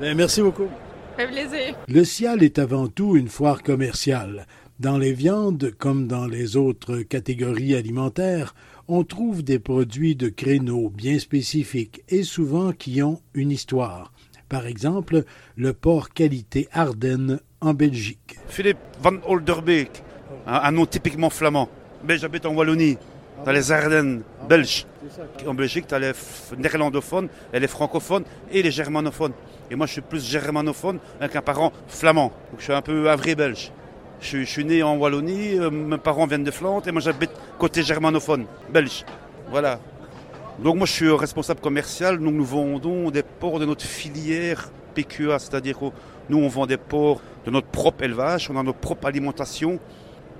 Bien, 0.00 0.14
merci 0.14 0.40
beaucoup. 0.40 0.68
Ça 1.18 1.26
fait 1.26 1.32
plaisir. 1.32 1.74
Le 1.88 2.04
Cial 2.04 2.44
est 2.44 2.60
avant 2.60 2.86
tout 2.86 3.16
une 3.16 3.28
foire 3.28 3.64
commerciale 3.64 4.46
Dans 4.80 4.96
les 4.96 5.12
viandes, 5.12 5.72
comme 5.76 6.06
dans 6.06 6.28
les 6.28 6.56
autres 6.56 6.98
catégories 6.98 7.74
alimentaires, 7.74 8.54
on 8.86 9.02
trouve 9.02 9.42
des 9.42 9.58
produits 9.58 10.14
de 10.14 10.28
créneaux 10.28 10.88
bien 10.88 11.18
spécifiques 11.18 12.04
et 12.08 12.22
souvent 12.22 12.70
qui 12.70 13.02
ont 13.02 13.20
une 13.34 13.50
histoire. 13.50 14.12
Par 14.48 14.66
exemple, 14.66 15.24
le 15.56 15.72
porc 15.72 16.10
qualité 16.10 16.68
Ardennes 16.70 17.40
en 17.60 17.74
Belgique. 17.74 18.36
Philippe 18.46 18.78
van 19.02 19.16
Olderbeek, 19.26 20.04
un, 20.46 20.70
nom 20.70 20.86
typiquement 20.86 21.28
flamand. 21.28 21.68
Mais 22.04 22.16
j'habite 22.16 22.46
en 22.46 22.54
Wallonie, 22.54 22.98
dans 23.44 23.50
les 23.50 23.72
Ardennes 23.72 24.22
belges. 24.48 24.86
En 25.44 25.54
Belgique, 25.54 25.88
tu 25.88 25.94
as 25.94 25.98
les 25.98 26.12
néerlandophones, 26.56 27.28
les 27.52 27.66
francophones 27.66 28.24
et 28.52 28.62
les 28.62 28.70
germanophones. 28.70 29.32
Et 29.72 29.74
moi, 29.74 29.86
je 29.86 29.92
suis 29.94 30.02
plus 30.02 30.24
germanophone 30.24 31.00
avec 31.20 31.34
un 31.34 31.42
parent 31.42 31.72
flamand. 31.88 32.32
Donc, 32.52 32.60
je 32.60 32.64
suis 32.64 32.72
un 32.72 32.80
peu 32.80 33.12
vrai 33.12 33.34
belge. 33.34 33.72
Je, 34.20 34.42
suis 34.42 34.64
né 34.64 34.82
en 34.82 34.96
Wallonie, 34.96 35.58
euh, 35.58 35.70
mes 35.70 35.96
parents 35.96 36.26
viennent 36.26 36.44
de 36.44 36.50
Flandre 36.50 36.88
et 36.88 36.92
moi 36.92 37.00
j'habite 37.00 37.30
côté 37.58 37.82
germanophone, 37.82 38.46
belge. 38.70 39.04
Voilà. 39.50 39.78
Donc 40.58 40.76
moi 40.76 40.86
je 40.86 40.92
suis 40.92 41.10
responsable 41.10 41.60
commercial, 41.60 42.18
nous 42.18 42.44
vendons 42.44 43.10
des 43.10 43.22
porcs 43.22 43.60
de 43.60 43.64
notre 43.64 43.84
filière 43.84 44.70
PQA, 44.94 45.38
c'est-à-dire 45.38 45.78
que 45.78 45.84
nous 46.28 46.38
on 46.38 46.48
vend 46.48 46.66
des 46.66 46.76
porcs 46.76 47.20
de 47.46 47.52
notre 47.52 47.68
propre 47.68 48.02
élevage, 48.02 48.50
on 48.50 48.58
a 48.58 48.62
notre 48.64 48.80
propre 48.80 49.06
alimentation, 49.06 49.78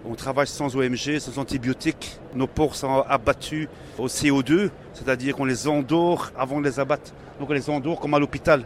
on 0.04 0.14
travaille 0.14 0.48
sans 0.48 0.74
OMG, 0.74 1.20
sans 1.20 1.38
antibiotiques, 1.38 2.18
nos 2.34 2.48
porcs 2.48 2.74
sont 2.74 3.04
abattus 3.08 3.68
au 3.96 4.08
CO2, 4.08 4.70
c'est-à-dire 4.92 5.36
qu'on 5.36 5.44
les 5.44 5.68
endort 5.68 6.32
avant 6.36 6.60
de 6.60 6.64
les 6.64 6.80
abattre. 6.80 7.12
Donc 7.38 7.50
on 7.50 7.52
les 7.52 7.70
endort 7.70 8.00
comme 8.00 8.14
à 8.14 8.18
l'hôpital. 8.18 8.64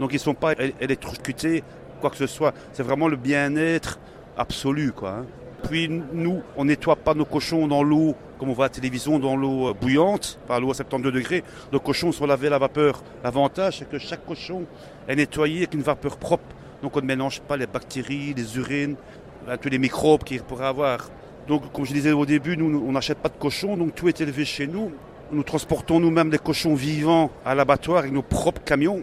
Donc 0.00 0.10
ils 0.12 0.16
ne 0.16 0.20
sont 0.20 0.34
pas 0.34 0.54
électrocutés, 0.80 1.62
quoi 2.00 2.10
que 2.10 2.16
ce 2.16 2.26
soit. 2.26 2.52
C'est 2.72 2.82
vraiment 2.82 3.06
le 3.06 3.16
bien-être 3.16 4.00
absolu. 4.38 4.92
Quoi, 4.92 5.10
hein. 5.10 5.26
Puis 5.64 5.88
nous, 5.88 6.40
on 6.56 6.64
nettoie 6.64 6.96
pas 6.96 7.14
nos 7.14 7.24
cochons 7.24 7.66
dans 7.66 7.82
l'eau, 7.82 8.14
comme 8.38 8.50
on 8.50 8.52
voit 8.52 8.66
à 8.66 8.68
la 8.68 8.74
télévision, 8.74 9.18
dans 9.18 9.36
l'eau 9.36 9.68
euh, 9.68 9.74
bouillante, 9.74 10.38
par 10.46 10.60
l'eau 10.60 10.70
à 10.70 10.74
72 10.74 11.12
degrés. 11.12 11.42
Nos 11.72 11.80
cochons 11.80 12.12
sont 12.12 12.26
lavés 12.26 12.46
à 12.46 12.50
la 12.50 12.58
vapeur. 12.58 13.02
L'avantage, 13.24 13.78
c'est 13.78 13.88
que 13.88 13.98
chaque 13.98 14.24
cochon 14.24 14.64
est 15.08 15.16
nettoyé 15.16 15.58
avec 15.58 15.74
une 15.74 15.82
vapeur 15.82 16.16
propre. 16.16 16.44
Donc 16.82 16.96
on 16.96 17.00
ne 17.00 17.06
mélange 17.06 17.40
pas 17.40 17.56
les 17.56 17.66
bactéries, 17.66 18.34
les 18.34 18.56
urines, 18.56 18.94
euh, 19.48 19.56
tous 19.60 19.68
les 19.68 19.78
microbes 19.78 20.22
qu'il 20.22 20.42
pourrait 20.42 20.66
avoir. 20.66 21.10
Donc 21.48 21.72
comme 21.72 21.84
je 21.84 21.92
disais 21.92 22.12
au 22.12 22.24
début, 22.24 22.56
nous, 22.56 22.84
on 22.86 22.92
n'achète 22.92 23.18
pas 23.18 23.28
de 23.28 23.38
cochons, 23.38 23.76
donc 23.76 23.94
tout 23.94 24.08
est 24.08 24.20
élevé 24.20 24.44
chez 24.44 24.66
nous. 24.66 24.92
Nous 25.32 25.42
transportons 25.42 26.00
nous-mêmes 26.00 26.30
les 26.30 26.38
cochons 26.38 26.74
vivants 26.74 27.30
à 27.44 27.54
l'abattoir 27.54 27.98
avec 27.98 28.12
nos 28.12 28.22
propres 28.22 28.62
camions. 28.62 29.02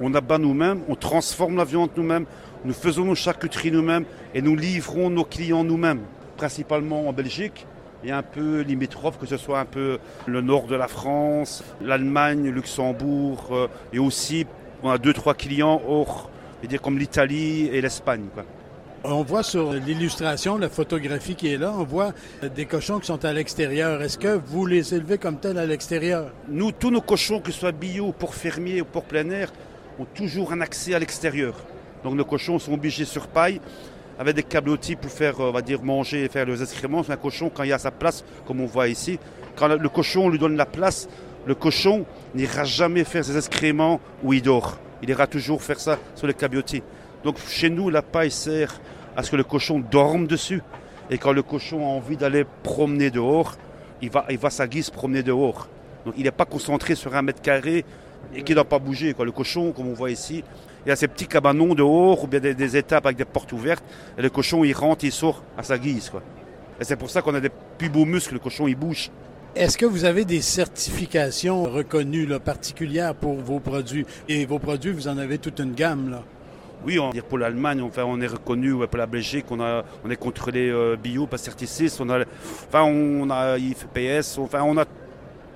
On 0.00 0.14
abat 0.14 0.38
nous-mêmes, 0.38 0.80
on 0.88 0.94
transforme 0.94 1.56
la 1.56 1.64
viande 1.64 1.90
nous-mêmes, 1.96 2.26
nous 2.64 2.74
faisons 2.74 3.04
nos 3.04 3.14
charcuteries 3.14 3.70
nous-mêmes 3.70 4.04
et 4.34 4.42
nous 4.42 4.56
livrons 4.56 5.10
nos 5.10 5.24
clients 5.24 5.64
nous-mêmes, 5.64 6.00
principalement 6.36 7.08
en 7.08 7.12
Belgique 7.12 7.66
et 8.04 8.12
un 8.12 8.22
peu 8.22 8.60
limitrophe, 8.60 9.18
que 9.18 9.26
ce 9.26 9.36
soit 9.36 9.58
un 9.58 9.64
peu 9.64 9.98
le 10.26 10.40
nord 10.40 10.66
de 10.66 10.76
la 10.76 10.88
France, 10.88 11.64
l'Allemagne, 11.80 12.48
Luxembourg 12.48 13.48
euh, 13.50 13.68
et 13.92 13.98
aussi 13.98 14.46
on 14.82 14.90
a 14.90 14.98
deux 14.98 15.12
trois 15.12 15.34
clients 15.34 15.80
hors, 15.86 16.30
dire 16.68 16.82
comme 16.82 16.98
l'Italie 16.98 17.68
et 17.72 17.80
l'Espagne. 17.80 18.24
On 19.04 19.22
voit 19.22 19.44
sur 19.44 19.72
l'illustration, 19.72 20.58
la 20.58 20.68
photographie 20.68 21.36
qui 21.36 21.52
est 21.52 21.58
là, 21.58 21.72
on 21.76 21.84
voit 21.84 22.12
des 22.56 22.66
cochons 22.66 22.98
qui 22.98 23.06
sont 23.06 23.24
à 23.24 23.32
l'extérieur. 23.32 24.02
Est-ce 24.02 24.18
que 24.18 24.40
vous 24.46 24.66
les 24.66 24.94
élevez 24.94 25.16
comme 25.16 25.38
tels 25.38 25.58
à 25.58 25.66
l'extérieur? 25.66 26.32
Nous, 26.48 26.72
tous 26.72 26.90
nos 26.90 27.00
cochons, 27.00 27.40
que 27.40 27.52
ce 27.52 27.60
soit 27.60 27.72
bio, 27.72 28.10
pour 28.10 28.34
fermier 28.34 28.80
ou 28.80 28.84
pour 28.84 29.04
plein 29.04 29.30
air, 29.30 29.52
ont 30.00 30.06
toujours 30.06 30.52
un 30.52 30.60
accès 30.60 30.92
à 30.92 30.98
l'extérieur. 30.98 31.54
Donc 32.06 32.14
nos 32.14 32.24
cochons 32.24 32.60
sont 32.60 32.72
obligés 32.72 33.04
sur 33.04 33.26
paille 33.26 33.60
avec 34.16 34.36
des 34.36 34.44
câbles 34.44 34.78
pour 34.78 35.10
faire, 35.10 35.40
on 35.40 35.50
va 35.50 35.60
dire, 35.60 35.82
manger 35.82 36.22
et 36.22 36.28
faire 36.28 36.46
les 36.46 36.62
excréments. 36.62 37.02
Un 37.08 37.16
cochon, 37.16 37.50
quand 37.52 37.64
il 37.64 37.72
a 37.72 37.78
sa 37.78 37.90
place, 37.90 38.24
comme 38.46 38.60
on 38.60 38.66
voit 38.66 38.86
ici, 38.86 39.18
quand 39.56 39.66
le 39.66 39.88
cochon 39.88 40.28
lui 40.28 40.38
donne 40.38 40.56
la 40.56 40.66
place, 40.66 41.08
le 41.46 41.56
cochon 41.56 42.06
n'ira 42.32 42.62
jamais 42.62 43.02
faire 43.02 43.24
ses 43.24 43.36
excréments 43.36 44.00
où 44.22 44.32
il 44.32 44.40
dort. 44.40 44.78
Il 45.02 45.10
ira 45.10 45.26
toujours 45.26 45.60
faire 45.60 45.80
ça 45.80 45.98
sur 46.14 46.28
les 46.28 46.34
cabiotis. 46.34 46.84
Donc 47.24 47.38
chez 47.48 47.70
nous, 47.70 47.90
la 47.90 48.02
paille 48.02 48.30
sert 48.30 48.80
à 49.16 49.24
ce 49.24 49.32
que 49.32 49.36
le 49.36 49.44
cochon 49.44 49.80
dorme 49.80 50.28
dessus. 50.28 50.62
Et 51.10 51.18
quand 51.18 51.32
le 51.32 51.42
cochon 51.42 51.80
a 51.80 51.88
envie 51.88 52.16
d'aller 52.16 52.44
promener 52.62 53.10
dehors, 53.10 53.56
il 54.00 54.10
va, 54.10 54.26
il 54.30 54.38
va 54.38 54.50
sa 54.50 54.68
guise 54.68 54.90
promener 54.90 55.24
dehors. 55.24 55.66
Donc 56.04 56.14
il 56.16 56.22
n'est 56.22 56.30
pas 56.30 56.44
concentré 56.44 56.94
sur 56.94 57.16
un 57.16 57.22
mètre 57.22 57.42
carré 57.42 57.84
et 58.32 58.42
qui 58.44 58.52
ne 58.52 58.54
doit 58.54 58.64
pas 58.64 58.78
bouger. 58.78 59.12
Le 59.18 59.32
cochon, 59.32 59.72
comme 59.72 59.88
on 59.88 59.94
voit 59.94 60.12
ici, 60.12 60.44
il 60.86 60.90
y 60.90 60.92
a 60.92 60.96
ces 60.96 61.08
petits 61.08 61.26
cabanons 61.26 61.74
dehors 61.74 62.22
ou 62.22 62.26
bien 62.28 62.38
des, 62.38 62.76
étapes 62.76 63.06
avec 63.06 63.18
des 63.18 63.24
portes 63.24 63.52
ouvertes. 63.52 63.82
Et 64.16 64.22
le 64.22 64.30
cochon, 64.30 64.62
il 64.62 64.72
rentre, 64.72 65.04
il 65.04 65.10
sort 65.10 65.42
à 65.58 65.64
sa 65.64 65.78
guise. 65.78 66.10
Quoi. 66.10 66.22
Et 66.80 66.84
c'est 66.84 66.94
pour 66.94 67.10
ça 67.10 67.22
qu'on 67.22 67.34
a 67.34 67.40
des 67.40 67.50
plus 67.76 67.88
beaux 67.88 68.04
muscles, 68.04 68.34
le 68.34 68.38
cochon, 68.38 68.68
il 68.68 68.76
bouge. 68.76 69.10
Est-ce 69.56 69.76
que 69.76 69.86
vous 69.86 70.04
avez 70.04 70.24
des 70.24 70.40
certifications 70.40 71.64
reconnues 71.64 72.28
particulières 72.38 73.16
pour 73.16 73.34
vos 73.34 73.58
produits? 73.58 74.06
Et 74.28 74.46
vos 74.46 74.60
produits, 74.60 74.92
vous 74.92 75.08
en 75.08 75.18
avez 75.18 75.38
toute 75.38 75.58
une 75.58 75.74
gamme. 75.74 76.10
Là. 76.10 76.22
Oui, 76.84 77.00
on, 77.00 77.10
pour 77.28 77.38
l'Allemagne, 77.38 77.82
enfin, 77.82 78.04
on 78.04 78.20
est 78.20 78.28
reconnu, 78.28 78.74
pour 78.86 78.98
la 78.98 79.06
Belgique, 79.06 79.46
on, 79.50 79.58
a, 79.60 79.84
on 80.04 80.10
est 80.10 80.16
contrôlé 80.16 80.70
euh, 80.70 80.94
bio, 80.94 81.26
pas 81.26 81.38
certifié. 81.38 81.88
On 81.98 82.08
a, 82.10 82.20
enfin, 82.68 82.82
on 82.82 83.28
a 83.28 83.58
IFPS, 83.58 84.38
enfin, 84.38 84.62
on 84.62 84.78
a 84.78 84.84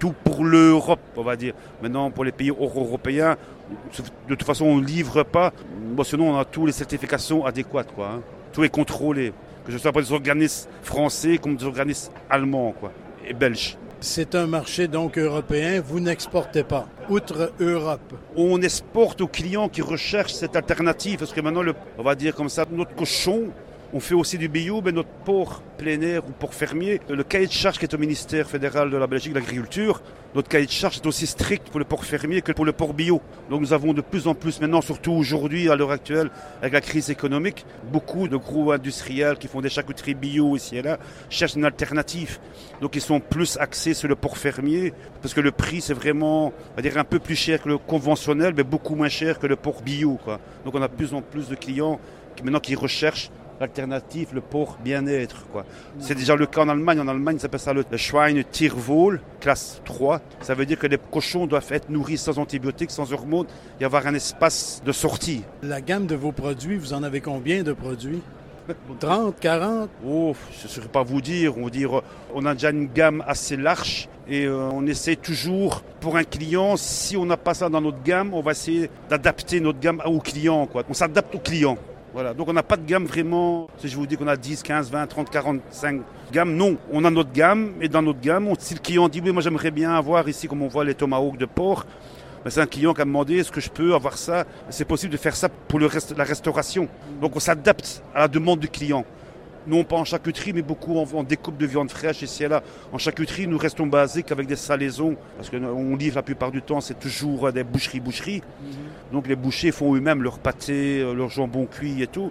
tout 0.00 0.14
pour 0.24 0.44
l'Europe, 0.44 0.98
on 1.16 1.22
va 1.22 1.36
dire. 1.36 1.54
Maintenant, 1.80 2.10
pour 2.10 2.24
les 2.24 2.32
pays 2.32 2.48
européens, 2.48 3.36
de 4.28 4.34
toute 4.34 4.46
façon, 4.46 4.66
on 4.66 4.76
ne 4.76 4.84
livre 4.84 5.22
pas. 5.22 5.52
sinon, 6.04 6.34
on 6.34 6.38
a 6.38 6.44
toutes 6.44 6.66
les 6.66 6.72
certifications 6.72 7.44
adéquates. 7.44 7.92
Quoi, 7.94 8.08
hein. 8.08 8.20
Tout 8.52 8.64
est 8.64 8.68
contrôlé. 8.68 9.32
Que 9.64 9.72
ce 9.72 9.78
soit 9.78 9.92
pour 9.92 10.00
des 10.00 10.12
organismes 10.12 10.68
français 10.82 11.38
comme 11.38 11.56
des 11.56 11.64
organismes 11.64 12.12
allemands 12.28 12.72
quoi, 12.72 12.92
et 13.26 13.34
belges. 13.34 13.76
C'est 14.00 14.34
un 14.34 14.46
marché 14.46 14.88
donc 14.88 15.18
européen, 15.18 15.82
vous 15.86 16.00
n'exportez 16.00 16.64
pas, 16.64 16.88
outre 17.10 17.52
Europe. 17.60 18.14
On 18.34 18.62
exporte 18.62 19.20
aux 19.20 19.28
clients 19.28 19.68
qui 19.68 19.82
recherchent 19.82 20.32
cette 20.32 20.56
alternative, 20.56 21.18
parce 21.18 21.34
que 21.34 21.42
maintenant, 21.42 21.62
on 21.98 22.02
va 22.02 22.14
dire 22.14 22.34
comme 22.34 22.48
ça, 22.48 22.64
notre 22.70 22.94
cochon, 22.94 23.48
on 23.92 24.00
fait 24.00 24.14
aussi 24.14 24.38
du 24.38 24.48
bio, 24.48 24.80
mais 24.84 24.92
notre 24.92 25.08
port 25.24 25.62
plein 25.76 26.00
air 26.00 26.22
ou 26.28 26.30
port 26.30 26.54
fermier, 26.54 27.00
le 27.08 27.24
cahier 27.24 27.46
de 27.46 27.52
charge 27.52 27.78
qui 27.78 27.84
est 27.84 27.94
au 27.94 27.98
ministère 27.98 28.48
fédéral 28.48 28.90
de 28.90 28.96
la 28.96 29.06
Belgique 29.06 29.32
de 29.32 29.38
l'Agriculture, 29.38 30.00
notre 30.34 30.48
cahier 30.48 30.66
de 30.66 30.70
charge 30.70 30.98
est 30.98 31.06
aussi 31.06 31.26
strict 31.26 31.70
pour 31.70 31.80
le 31.80 31.84
port 31.84 32.04
fermier 32.04 32.40
que 32.40 32.52
pour 32.52 32.64
le 32.64 32.72
port 32.72 32.94
bio. 32.94 33.20
Donc 33.48 33.60
nous 33.60 33.72
avons 33.72 33.92
de 33.92 34.00
plus 34.00 34.28
en 34.28 34.34
plus 34.34 34.60
maintenant, 34.60 34.80
surtout 34.80 35.10
aujourd'hui, 35.10 35.68
à 35.68 35.74
l'heure 35.74 35.90
actuelle, 35.90 36.30
avec 36.60 36.72
la 36.72 36.80
crise 36.80 37.10
économique, 37.10 37.66
beaucoup 37.90 38.28
de 38.28 38.36
gros 38.36 38.70
industriels 38.70 39.38
qui 39.38 39.48
font 39.48 39.60
des 39.60 39.70
charcuteries 39.70 40.14
bio 40.14 40.54
ici 40.54 40.76
et 40.76 40.82
là 40.82 40.98
cherchent 41.28 41.56
une 41.56 41.64
alternative. 41.64 42.38
Donc 42.80 42.94
ils 42.94 43.02
sont 43.02 43.18
plus 43.18 43.56
axés 43.58 43.94
sur 43.94 44.06
le 44.06 44.14
port 44.14 44.38
fermier 44.38 44.92
parce 45.20 45.34
que 45.34 45.40
le 45.40 45.50
prix 45.50 45.80
c'est 45.80 45.94
vraiment, 45.94 46.52
on 46.72 46.76
va 46.76 46.82
dire, 46.82 46.96
un 46.96 47.04
peu 47.04 47.18
plus 47.18 47.36
cher 47.36 47.60
que 47.60 47.68
le 47.68 47.78
conventionnel, 47.78 48.54
mais 48.56 48.62
beaucoup 48.62 48.94
moins 48.94 49.08
cher 49.08 49.40
que 49.40 49.48
le 49.48 49.56
port 49.56 49.82
bio. 49.82 50.18
Donc 50.64 50.74
on 50.76 50.82
a 50.82 50.86
de 50.86 50.94
plus 50.94 51.12
en 51.12 51.22
plus 51.22 51.48
de 51.48 51.56
clients 51.56 51.98
maintenant 52.44 52.60
qui 52.60 52.74
recherchent 52.74 53.30
l'alternative, 53.60 54.28
le 54.32 54.40
porc 54.40 54.78
bien-être. 54.82 55.46
Quoi. 55.52 55.64
C'est 55.98 56.14
déjà 56.14 56.34
le 56.34 56.46
cas 56.46 56.62
en 56.62 56.68
Allemagne. 56.70 56.98
En 57.00 57.08
Allemagne, 57.08 57.36
ça 57.36 57.42
s'appelle 57.42 57.60
ça 57.60 57.72
le, 57.74 57.84
Schwein-Tierwohl, 57.96 59.20
classe 59.38 59.82
3. 59.84 60.20
Ça 60.40 60.54
veut 60.54 60.66
dire 60.66 60.78
que 60.78 60.86
les 60.86 60.98
cochons 60.98 61.46
doivent 61.46 61.70
être 61.70 61.90
nourris 61.90 62.18
sans 62.18 62.38
antibiotiques, 62.38 62.90
sans 62.90 63.12
hormones 63.12 63.46
et 63.78 63.84
avoir 63.84 64.06
un 64.06 64.14
espace 64.14 64.82
de 64.84 64.92
sortie. 64.92 65.44
La 65.62 65.80
gamme 65.80 66.06
de 66.06 66.14
vos 66.14 66.32
produits, 66.32 66.76
vous 66.76 66.94
en 66.94 67.02
avez 67.02 67.20
combien 67.20 67.62
de 67.62 67.72
produits? 67.72 68.22
30, 69.00 69.40
40 69.40 69.90
Oh, 70.06 70.34
je 70.58 70.64
ne 70.64 70.68
saurais 70.68 70.88
pas 70.88 71.02
vous 71.02 71.20
dire. 71.20 71.58
On, 71.58 71.68
dire. 71.68 72.02
on 72.34 72.46
a 72.46 72.54
déjà 72.54 72.70
une 72.70 72.86
gamme 72.86 73.22
assez 73.26 73.56
large 73.56 74.08
et 74.28 74.44
euh, 74.44 74.68
on 74.72 74.86
essaie 74.86 75.16
toujours, 75.16 75.82
pour 76.00 76.16
un 76.16 76.22
client, 76.22 76.76
si 76.76 77.16
on 77.16 77.26
n'a 77.26 77.36
pas 77.36 77.52
ça 77.52 77.68
dans 77.68 77.80
notre 77.80 78.02
gamme, 78.02 78.32
on 78.32 78.42
va 78.42 78.52
essayer 78.52 78.88
d'adapter 79.08 79.60
notre 79.60 79.80
gamme 79.80 80.00
au 80.04 80.20
client. 80.20 80.66
Quoi. 80.66 80.84
On 80.88 80.94
s'adapte 80.94 81.34
au 81.34 81.40
client. 81.40 81.76
Voilà, 82.12 82.34
donc 82.34 82.48
on 82.48 82.52
n'a 82.52 82.64
pas 82.64 82.76
de 82.76 82.84
gamme 82.84 83.04
vraiment, 83.04 83.68
si 83.78 83.86
je 83.86 83.94
vous 83.96 84.04
dis 84.04 84.16
qu'on 84.16 84.26
a 84.26 84.36
10, 84.36 84.64
15, 84.64 84.90
20, 84.90 85.06
30, 85.06 85.30
45 85.30 86.00
gammes, 86.32 86.56
non. 86.56 86.76
On 86.90 87.04
a 87.04 87.10
notre 87.10 87.32
gamme, 87.32 87.74
et 87.80 87.88
dans 87.88 88.02
notre 88.02 88.20
gamme, 88.20 88.52
si 88.58 88.74
le 88.74 88.80
client 88.80 89.08
dit 89.08 89.20
oui, 89.24 89.30
moi 89.30 89.42
j'aimerais 89.42 89.70
bien 89.70 89.94
avoir 89.94 90.28
ici, 90.28 90.48
comme 90.48 90.62
on 90.62 90.68
voit 90.68 90.84
les 90.84 90.94
tomahawks 90.94 91.36
de 91.36 91.46
porc, 91.46 91.86
ben, 92.42 92.50
c'est 92.50 92.60
un 92.60 92.66
client 92.66 92.94
qui 92.94 93.02
a 93.02 93.04
demandé 93.04 93.38
est-ce 93.38 93.52
que 93.52 93.60
je 93.60 93.70
peux 93.70 93.94
avoir 93.94 94.18
ça? 94.18 94.44
C'est 94.70 94.84
possible 94.84 95.12
de 95.12 95.18
faire 95.18 95.36
ça 95.36 95.48
pour 95.48 95.78
le 95.78 95.86
reste, 95.86 96.16
la 96.16 96.24
restauration. 96.24 96.88
Donc 97.20 97.36
on 97.36 97.40
s'adapte 97.40 98.02
à 98.12 98.20
la 98.20 98.28
demande 98.28 98.58
du 98.58 98.68
client 98.68 99.04
non 99.66 99.84
pas 99.84 99.96
en 99.96 100.04
charcuterie, 100.04 100.52
mais 100.52 100.62
beaucoup 100.62 100.98
en, 100.98 101.22
découpe 101.22 101.56
de 101.56 101.66
viande 101.66 101.90
fraîche 101.90 102.22
ici 102.22 102.44
et 102.44 102.48
là. 102.48 102.62
En 102.92 102.98
charcuterie, 102.98 103.46
nous 103.46 103.58
restons 103.58 103.86
basiques 103.86 104.32
avec 104.32 104.46
des 104.46 104.56
salaisons, 104.56 105.16
parce 105.36 105.50
qu'on 105.50 105.96
livre 105.96 106.16
la 106.16 106.22
plupart 106.22 106.50
du 106.50 106.62
temps, 106.62 106.80
c'est 106.80 106.98
toujours 106.98 107.52
des 107.52 107.64
boucheries-boucheries. 107.64 108.42
Mhm. 108.62 108.70
Donc 109.12 109.26
les 109.26 109.36
bouchers 109.36 109.72
font 109.72 109.94
eux-mêmes 109.94 110.22
leur 110.22 110.38
pâté, 110.38 111.00
euh, 111.00 111.14
leur 111.14 111.28
jambon 111.28 111.66
cuit 111.66 112.02
et 112.02 112.06
tout. 112.06 112.30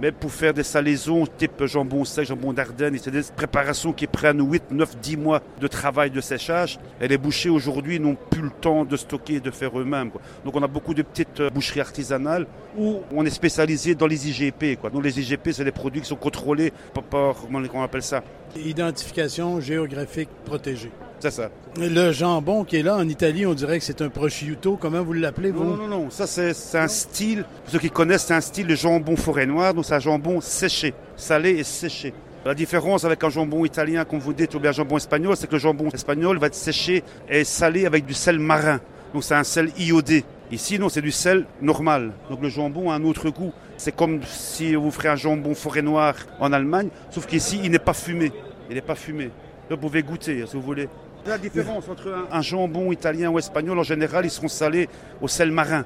Mais 0.00 0.12
pour 0.12 0.30
faire 0.30 0.54
des 0.54 0.62
salaisons 0.62 1.26
type 1.26 1.64
jambon 1.64 2.04
sec, 2.04 2.26
jambon 2.26 2.52
d'Ardenne, 2.52 2.96
c'est 3.02 3.10
des 3.10 3.22
préparations 3.34 3.92
qui 3.92 4.06
prennent 4.06 4.40
8, 4.40 4.70
9, 4.70 4.96
10 4.98 5.16
mois 5.16 5.42
de 5.60 5.66
travail 5.66 6.10
de 6.10 6.20
séchage. 6.20 6.78
Et 7.00 7.08
les 7.08 7.18
bouchers 7.18 7.48
aujourd'hui 7.48 7.98
n'ont 7.98 8.16
plus 8.30 8.42
le 8.42 8.50
temps 8.50 8.84
de 8.84 8.96
stocker 8.96 9.34
et 9.34 9.40
de 9.40 9.50
faire 9.50 9.78
eux-mêmes. 9.78 10.10
Donc 10.44 10.54
on 10.54 10.62
a 10.62 10.68
beaucoup 10.68 10.94
de 10.94 11.02
petites 11.02 11.40
euh, 11.40 11.50
boucheries 11.50 11.80
artisanales 11.80 12.46
où 12.76 13.00
on 13.12 13.26
est 13.26 13.30
spécialisé 13.30 13.94
dans 13.96 14.06
les 14.06 14.28
IGP. 14.28 14.80
Donc 14.92 15.02
les 15.02 15.18
IGP, 15.18 15.50
c'est 15.50 15.64
des 15.64 15.72
produits 15.72 16.02
qui 16.02 16.08
sont 16.08 16.16
contrôlés 16.16 16.72
par, 17.10 17.34
comment 17.36 17.60
on 17.74 17.82
appelle 17.82 18.02
ça? 18.02 18.22
Identification 18.56 19.60
géographique 19.60 20.28
protégée. 20.44 20.92
C'est 21.20 21.32
ça. 21.32 21.50
Le 21.76 22.12
jambon 22.12 22.64
qui 22.64 22.76
est 22.76 22.82
là 22.82 22.96
en 22.96 23.08
Italie, 23.08 23.44
on 23.44 23.54
dirait 23.54 23.78
que 23.78 23.84
c'est 23.84 24.02
un 24.02 24.08
prosciutto. 24.08 24.78
Comment 24.80 25.02
vous 25.02 25.14
l'appelez, 25.14 25.50
vous? 25.50 25.64
Non, 25.64 25.76
non, 25.76 25.88
non. 25.88 26.10
Ça, 26.10 26.26
c'est 26.28 26.78
un 26.78 26.88
style. 26.88 27.44
Pour 27.64 27.72
ceux 27.72 27.78
qui 27.80 27.90
connaissent, 27.90 28.26
c'est 28.26 28.34
un 28.34 28.40
style 28.40 28.68
de 28.68 28.76
jambon 28.76 29.16
forêt 29.16 29.46
noire. 29.46 29.74
Donc, 29.74 29.84
c'est 29.84 29.94
un 29.94 30.00
jambon 30.00 30.40
séché, 30.40 30.94
salé 31.16 31.50
et 31.50 31.64
séché. 31.64 32.14
La 32.44 32.54
différence 32.54 33.04
avec 33.04 33.22
un 33.24 33.30
jambon 33.30 33.64
italien, 33.64 34.04
comme 34.04 34.20
vous 34.20 34.32
dites, 34.32 34.54
ou 34.54 34.60
bien 34.60 34.70
un 34.70 34.72
jambon 34.72 34.96
espagnol, 34.96 35.36
c'est 35.36 35.48
que 35.48 35.54
le 35.54 35.58
jambon 35.58 35.88
espagnol 35.88 36.38
va 36.38 36.46
être 36.46 36.54
séché 36.54 37.02
et 37.28 37.42
salé 37.42 37.84
avec 37.84 38.06
du 38.06 38.14
sel 38.14 38.38
marin. 38.38 38.80
Donc, 39.12 39.24
c'est 39.24 39.34
un 39.34 39.44
sel 39.44 39.70
iodé. 39.76 40.24
Ici, 40.52 40.78
non, 40.78 40.88
c'est 40.88 41.02
du 41.02 41.10
sel 41.10 41.46
normal. 41.60 42.12
Donc, 42.30 42.40
le 42.40 42.48
jambon 42.48 42.92
a 42.92 42.94
un 42.94 43.04
autre 43.04 43.28
goût. 43.30 43.52
C'est 43.76 43.94
comme 43.94 44.20
si 44.24 44.76
vous 44.76 44.90
ferez 44.92 45.08
un 45.08 45.16
jambon 45.16 45.54
forêt 45.54 45.82
noire 45.82 46.14
en 46.38 46.52
Allemagne, 46.52 46.88
sauf 47.10 47.26
qu'ici, 47.26 47.60
il 47.64 47.72
n'est 47.72 47.78
pas 47.78 47.92
fumé. 47.92 48.30
Il 48.70 48.76
n'est 48.76 48.82
pas 48.82 48.94
fumé. 48.94 49.30
vous 49.68 49.76
pouvez 49.76 50.02
goûter, 50.02 50.44
si 50.46 50.54
vous 50.54 50.62
voulez. 50.62 50.88
La 51.28 51.36
différence 51.36 51.86
entre 51.90 52.26
un, 52.32 52.40
jambon 52.40 52.90
italien 52.90 53.28
ou 53.28 53.38
espagnol, 53.38 53.78
en 53.78 53.82
général, 53.82 54.24
ils 54.24 54.30
seront 54.30 54.48
salés 54.48 54.88
au 55.20 55.28
sel 55.28 55.52
marin. 55.52 55.84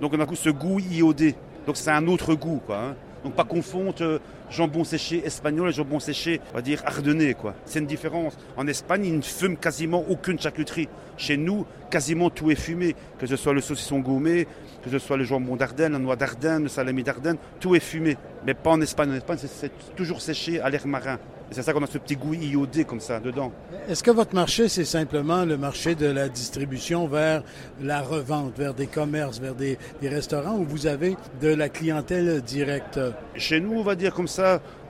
Donc 0.00 0.12
on 0.14 0.20
a 0.20 0.26
ce 0.34 0.50
goût 0.50 0.80
iodé. 0.80 1.36
Donc 1.64 1.76
c'est 1.76 1.92
un 1.92 2.08
autre 2.08 2.34
goût, 2.34 2.60
quoi. 2.66 2.78
Hein. 2.78 2.94
Donc 3.22 3.34
pas 3.34 3.44
confondre 3.44 3.94
euh, 4.00 4.18
jambon 4.50 4.84
séché 4.84 5.22
espagnol 5.24 5.68
et 5.68 5.72
jambon 5.72 6.00
séché, 6.00 6.40
on 6.52 6.56
va 6.56 6.62
dire 6.62 6.82
ardennais, 6.84 7.34
quoi. 7.34 7.54
C'est 7.64 7.78
une 7.78 7.86
différence. 7.86 8.36
En 8.56 8.66
Espagne, 8.66 9.04
ils 9.06 9.16
ne 9.16 9.22
fument 9.22 9.56
quasiment 9.56 10.04
aucune 10.08 10.38
charcuterie. 10.38 10.88
Chez 11.16 11.36
nous, 11.36 11.66
quasiment 11.90 12.30
tout 12.30 12.50
est 12.50 12.56
fumé. 12.56 12.94
Que 13.18 13.26
ce 13.26 13.36
soit 13.36 13.52
le 13.52 13.60
saucisson 13.60 14.00
gourmet, 14.00 14.46
que 14.82 14.90
ce 14.90 14.98
soit 14.98 15.16
le 15.16 15.24
jambon 15.24 15.56
d'Ardenne, 15.56 15.92
la 15.92 15.98
noix 15.98 16.16
d'Ardenne, 16.16 16.64
le 16.64 16.68
salami 16.68 17.02
d'Ardenne, 17.02 17.36
tout 17.60 17.74
est 17.74 17.80
fumé. 17.80 18.16
Mais 18.46 18.54
pas 18.54 18.70
en 18.70 18.80
Espagne. 18.80 19.10
En 19.10 19.14
Espagne, 19.14 19.38
c'est 19.40 19.72
toujours 19.96 20.20
séché 20.20 20.60
à 20.60 20.70
l'air 20.70 20.86
marin 20.86 21.18
c'est 21.50 21.62
ça 21.62 21.72
qu'on 21.72 21.82
a 21.82 21.86
ce 21.86 21.98
petit 21.98 22.16
goût 22.16 22.34
iodé 22.34 22.84
comme 22.84 23.00
ça 23.00 23.18
dedans. 23.18 23.50
Est-ce 23.88 24.02
que 24.02 24.10
votre 24.10 24.34
marché, 24.34 24.68
c'est 24.68 24.84
simplement 24.84 25.44
le 25.44 25.56
marché 25.56 25.94
de 25.94 26.06
la 26.06 26.28
distribution 26.28 27.08
vers 27.08 27.42
la 27.82 28.02
revente, 28.02 28.56
vers 28.56 28.72
des 28.72 28.86
commerces, 28.86 29.40
vers 29.40 29.54
des, 29.54 29.76
restaurants, 30.02 30.58
où 30.58 30.64
vous 30.64 30.86
avez 30.86 31.16
de 31.40 31.48
la 31.48 31.68
clientèle 31.68 32.40
directe? 32.42 33.00
Chez 33.34 33.60
nous, 33.60 33.72
on 33.72 33.82
va 33.82 33.96
dire 33.96 34.14
comme 34.14 34.28
ça, 34.28 34.39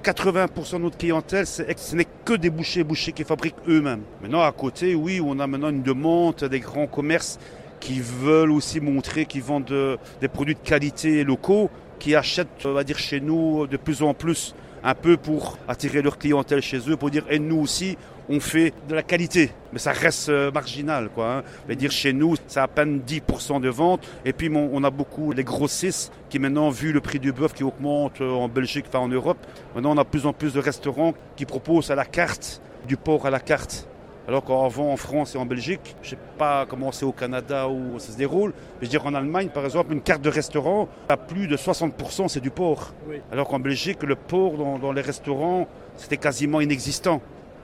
80% 0.02 0.72
de 0.72 0.78
notre 0.78 0.96
clientèle, 0.96 1.46
ce 1.46 1.94
n'est 1.94 2.06
que 2.24 2.34
des 2.34 2.50
bouchers, 2.50 2.84
bouchers 2.84 3.12
qui 3.12 3.24
fabriquent 3.24 3.56
eux-mêmes. 3.68 4.02
Maintenant, 4.22 4.42
à 4.42 4.52
côté, 4.52 4.94
oui, 4.94 5.20
on 5.24 5.38
a 5.38 5.46
maintenant 5.46 5.70
une 5.70 5.82
demande 5.82 6.36
des 6.44 6.60
grands 6.60 6.86
commerces 6.86 7.38
qui 7.80 8.00
veulent 8.00 8.50
aussi 8.50 8.80
montrer 8.80 9.26
qu'ils 9.26 9.42
vendent 9.42 9.98
des 10.20 10.28
produits 10.28 10.54
de 10.54 10.60
qualité 10.60 11.24
locaux, 11.24 11.70
qui 11.98 12.14
achètent, 12.14 12.64
on 12.64 12.72
va 12.72 12.84
dire, 12.84 12.98
chez 12.98 13.20
nous 13.20 13.66
de 13.66 13.76
plus 13.76 14.02
en 14.02 14.14
plus 14.14 14.54
un 14.82 14.94
peu 14.94 15.18
pour 15.18 15.58
attirer 15.68 16.00
leur 16.00 16.16
clientèle 16.18 16.62
chez 16.62 16.78
eux, 16.88 16.96
pour 16.96 17.10
dire, 17.10 17.24
et 17.28 17.38
nous 17.38 17.58
aussi, 17.58 17.98
on 18.30 18.40
fait 18.40 18.72
de 18.88 18.94
la 18.94 19.02
qualité. 19.02 19.50
Mais 19.72 19.78
ça 19.78 19.92
reste 19.92 20.28
euh, 20.28 20.50
marginal, 20.52 21.10
quoi. 21.14 21.42
Hein. 21.68 21.74
dire, 21.74 21.90
chez 21.90 22.12
nous, 22.12 22.36
c'est 22.46 22.60
à 22.60 22.68
peine 22.68 23.00
10% 23.06 23.60
de 23.60 23.68
vente. 23.68 24.06
Et 24.24 24.32
puis, 24.32 24.50
on 24.54 24.84
a 24.84 24.90
beaucoup 24.90 25.32
les 25.32 25.44
grossistes 25.44 26.12
qui 26.28 26.38
maintenant, 26.38 26.70
vu 26.70 26.92
le 26.92 27.00
prix 27.00 27.18
du 27.18 27.32
bœuf 27.32 27.52
qui 27.52 27.64
augmente 27.64 28.20
euh, 28.20 28.30
en 28.30 28.48
Belgique, 28.48 28.86
enfin 28.88 29.00
en 29.00 29.08
Europe, 29.08 29.38
maintenant 29.74 29.92
on 29.92 29.98
a 29.98 30.04
de 30.04 30.08
plus 30.08 30.26
en 30.26 30.32
plus 30.32 30.54
de 30.54 30.60
restaurants 30.60 31.14
qui 31.36 31.44
proposent 31.44 31.90
à 31.90 31.96
la 31.96 32.04
carte, 32.04 32.62
du 32.86 32.96
porc 32.96 33.26
à 33.26 33.30
la 33.30 33.40
carte. 33.40 33.88
Alors 34.28 34.44
qu'avant, 34.44 34.92
en 34.92 34.96
France 34.96 35.34
et 35.34 35.38
en 35.38 35.44
Belgique, 35.46 35.96
je 36.02 36.06
ne 36.06 36.10
sais 36.10 36.22
pas 36.38 36.64
comment 36.64 36.92
c'est 36.92 37.04
au 37.04 37.10
Canada 37.10 37.68
où 37.68 37.98
ça 37.98 38.12
se 38.12 38.16
déroule, 38.16 38.52
mais 38.52 38.82
je 38.82 38.86
veux 38.86 38.90
dire 38.90 39.04
en 39.04 39.14
Allemagne, 39.14 39.48
par 39.48 39.64
exemple, 39.64 39.92
une 39.92 40.02
carte 40.02 40.22
de 40.22 40.28
restaurant, 40.28 40.88
à 41.08 41.16
plus 41.16 41.48
de 41.48 41.56
60%, 41.56 42.28
c'est 42.28 42.40
du 42.40 42.50
porc. 42.50 42.94
Alors 43.32 43.48
qu'en 43.48 43.58
Belgique, 43.58 44.04
le 44.04 44.14
porc 44.14 44.56
dans, 44.56 44.92
les 44.92 45.00
restaurants, 45.00 45.66
c'était 45.96 46.16
quasiment 46.16 46.60
inexistant. 46.60 47.20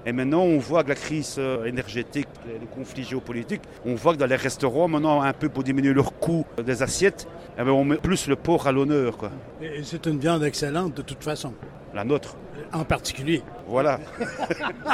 Et 0.08 0.12
maintenant, 0.12 0.42
on 0.42 0.58
voit 0.58 0.84
que 0.84 0.90
la 0.90 0.94
crise 0.94 1.34
euh, 1.38 1.64
énergétique, 1.64 2.28
les 2.46 2.64
conflits 2.68 3.02
géopolitiques, 3.02 3.62
on 3.84 3.96
voit 3.96 4.12
que 4.12 4.18
dans 4.18 4.26
les 4.26 4.36
restaurants, 4.36 4.86
maintenant, 4.86 5.20
un 5.20 5.32
peu 5.32 5.48
pour 5.48 5.64
diminuer 5.64 5.92
leur 5.92 6.16
coût 6.20 6.46
des 6.64 6.80
assiettes, 6.84 7.26
eh 7.58 7.64
ben, 7.64 7.70
on 7.70 7.84
met 7.84 7.96
plus 7.96 8.28
le 8.28 8.36
porc 8.36 8.68
à 8.68 8.72
l'honneur. 8.72 9.16
Et 9.60 9.82
c'est 9.82 10.06
une 10.06 10.20
viande 10.20 10.44
excellente 10.44 10.94
de 10.96 11.02
toute 11.02 11.24
façon. 11.24 11.52
La 11.92 12.04
nôtre. 12.04 12.36
En 12.72 12.84
particulier. 12.84 13.42
Voilà. 13.66 13.98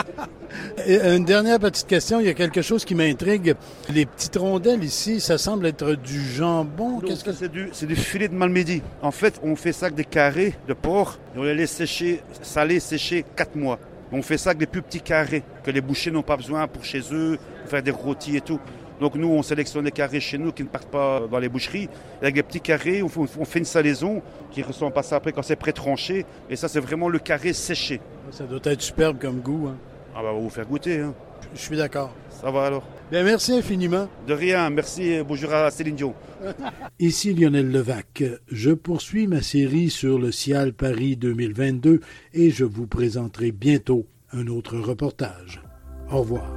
une 0.87 1.27
dernière 1.27 1.59
petite 1.59 1.87
question, 1.87 2.19
il 2.21 2.27
y 2.27 2.31
a 2.31 2.35
quelque 2.35 2.63
chose 2.63 2.87
qui 2.87 2.95
m'intrigue. 2.95 3.55
Les 3.93 4.07
petites 4.07 4.37
rondelles 4.37 4.83
ici, 4.83 5.21
ça 5.21 5.37
semble 5.37 5.67
être 5.67 5.95
du 5.95 6.23
jambon. 6.23 7.01
Qu'est-ce 7.01 7.25
que 7.25 7.33
c'est 7.33 7.51
du, 7.51 7.69
c'est 7.73 7.87
du 7.87 7.97
filet 7.97 8.29
de 8.29 8.35
malmedy. 8.35 8.83
En 9.03 9.11
fait, 9.11 9.41
on 9.43 9.57
fait 9.57 9.73
ça 9.73 9.87
avec 9.87 9.97
des 9.97 10.05
carrés 10.07 10.55
de 10.69 10.73
porc 10.73 11.19
et 11.35 11.39
on 11.39 11.43
les 11.43 11.55
laisse 11.55 11.73
sécher, 11.73 12.23
saler, 12.41 12.81
sécher 12.81 13.27
4 13.37 13.57
mois. 13.57 13.79
On 14.13 14.21
fait 14.23 14.37
ça 14.37 14.51
avec 14.51 14.59
des 14.59 14.67
plus 14.67 14.83
petits 14.83 15.01
carrés 15.01 15.43
que 15.65 15.71
les 15.71 15.81
bouchers 15.81 16.11
n'ont 16.11 16.23
pas 16.23 16.37
besoin 16.37 16.69
pour 16.69 16.85
chez 16.85 17.01
eux, 17.13 17.39
pour 17.63 17.71
faire 17.71 17.83
des 17.83 17.91
rôtis 17.91 18.37
et 18.37 18.41
tout. 18.43 18.61
Donc 19.01 19.15
nous, 19.17 19.29
on 19.29 19.43
sélectionne 19.43 19.85
des 19.85 19.91
carrés 19.91 20.21
chez 20.21 20.39
nous 20.39 20.53
qui 20.53 20.63
ne 20.63 20.69
partent 20.69 20.91
pas 20.91 21.23
dans 21.31 21.39
les 21.39 21.49
boucheries. 21.49 21.89
avec 22.21 22.35
des 22.35 22.43
petits 22.43 22.61
carrés, 22.61 23.03
on 23.03 23.09
fait, 23.09 23.59
une 23.59 23.65
salaison 23.65 24.23
qui 24.51 24.63
ressemble 24.63 24.97
à 24.99 25.03
ça 25.03 25.17
après 25.17 25.33
quand 25.33 25.43
c'est 25.43 25.57
pré-tranché. 25.57 26.27
Et 26.51 26.57
ça, 26.57 26.69
c'est 26.69 26.79
vraiment 26.79 27.09
le 27.09 27.19
carré 27.19 27.53
séché. 27.53 28.01
Ça 28.31 28.45
doit 28.45 28.61
être 28.65 28.83
superbe 28.83 29.19
comme 29.19 29.41
goût. 29.41 29.69
Hein. 29.69 29.77
Ah 30.15 30.23
bah, 30.23 30.29
on 30.31 30.37
va 30.37 30.41
vous 30.41 30.51
faire 30.51 30.67
goûter. 30.67 31.01
Hein. 31.01 31.15
Je 31.55 31.61
suis 31.61 31.77
d'accord. 31.77 32.13
Ça 32.41 32.51
va 32.51 32.67
alors. 32.67 32.85
Bien, 33.11 33.23
merci 33.23 33.53
infiniment. 33.53 34.09
De 34.27 34.35
rien. 34.35 34.69
Merci 34.71 35.21
bonjour 35.27 35.53
à 35.53 35.71
Céline 35.71 35.97
Dion. 35.97 36.15
Ici 36.99 37.35
Lionel 37.35 37.71
Levac. 37.71 38.25
Je 38.51 38.71
poursuis 38.71 39.27
ma 39.27 39.43
série 39.43 39.91
sur 39.91 40.19
le 40.19 40.33
Cial 40.33 40.73
Paris 40.73 41.17
2022 41.17 42.01
et 42.35 42.51
je 42.51 42.65
vous 42.65 42.87
présenterai 42.87 43.53
bientôt 43.53 44.07
un 44.33 44.47
autre 44.47 44.79
reportage. 44.79 45.63
Au 46.11 46.19
revoir. 46.21 46.57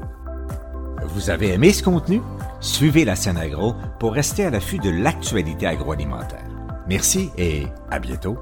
Vous 1.07 1.29
avez 1.29 1.49
aimé 1.49 1.71
ce 1.71 1.83
contenu? 1.83 2.21
Suivez 2.61 3.05
la 3.05 3.15
scène 3.15 3.37
agro 3.37 3.75
pour 3.99 4.13
rester 4.13 4.45
à 4.45 4.49
l'affût 4.49 4.79
de 4.79 4.89
l'actualité 4.89 5.67
agroalimentaire. 5.67 6.47
Merci 6.87 7.29
et 7.37 7.65
à 7.91 7.99
bientôt. 7.99 8.37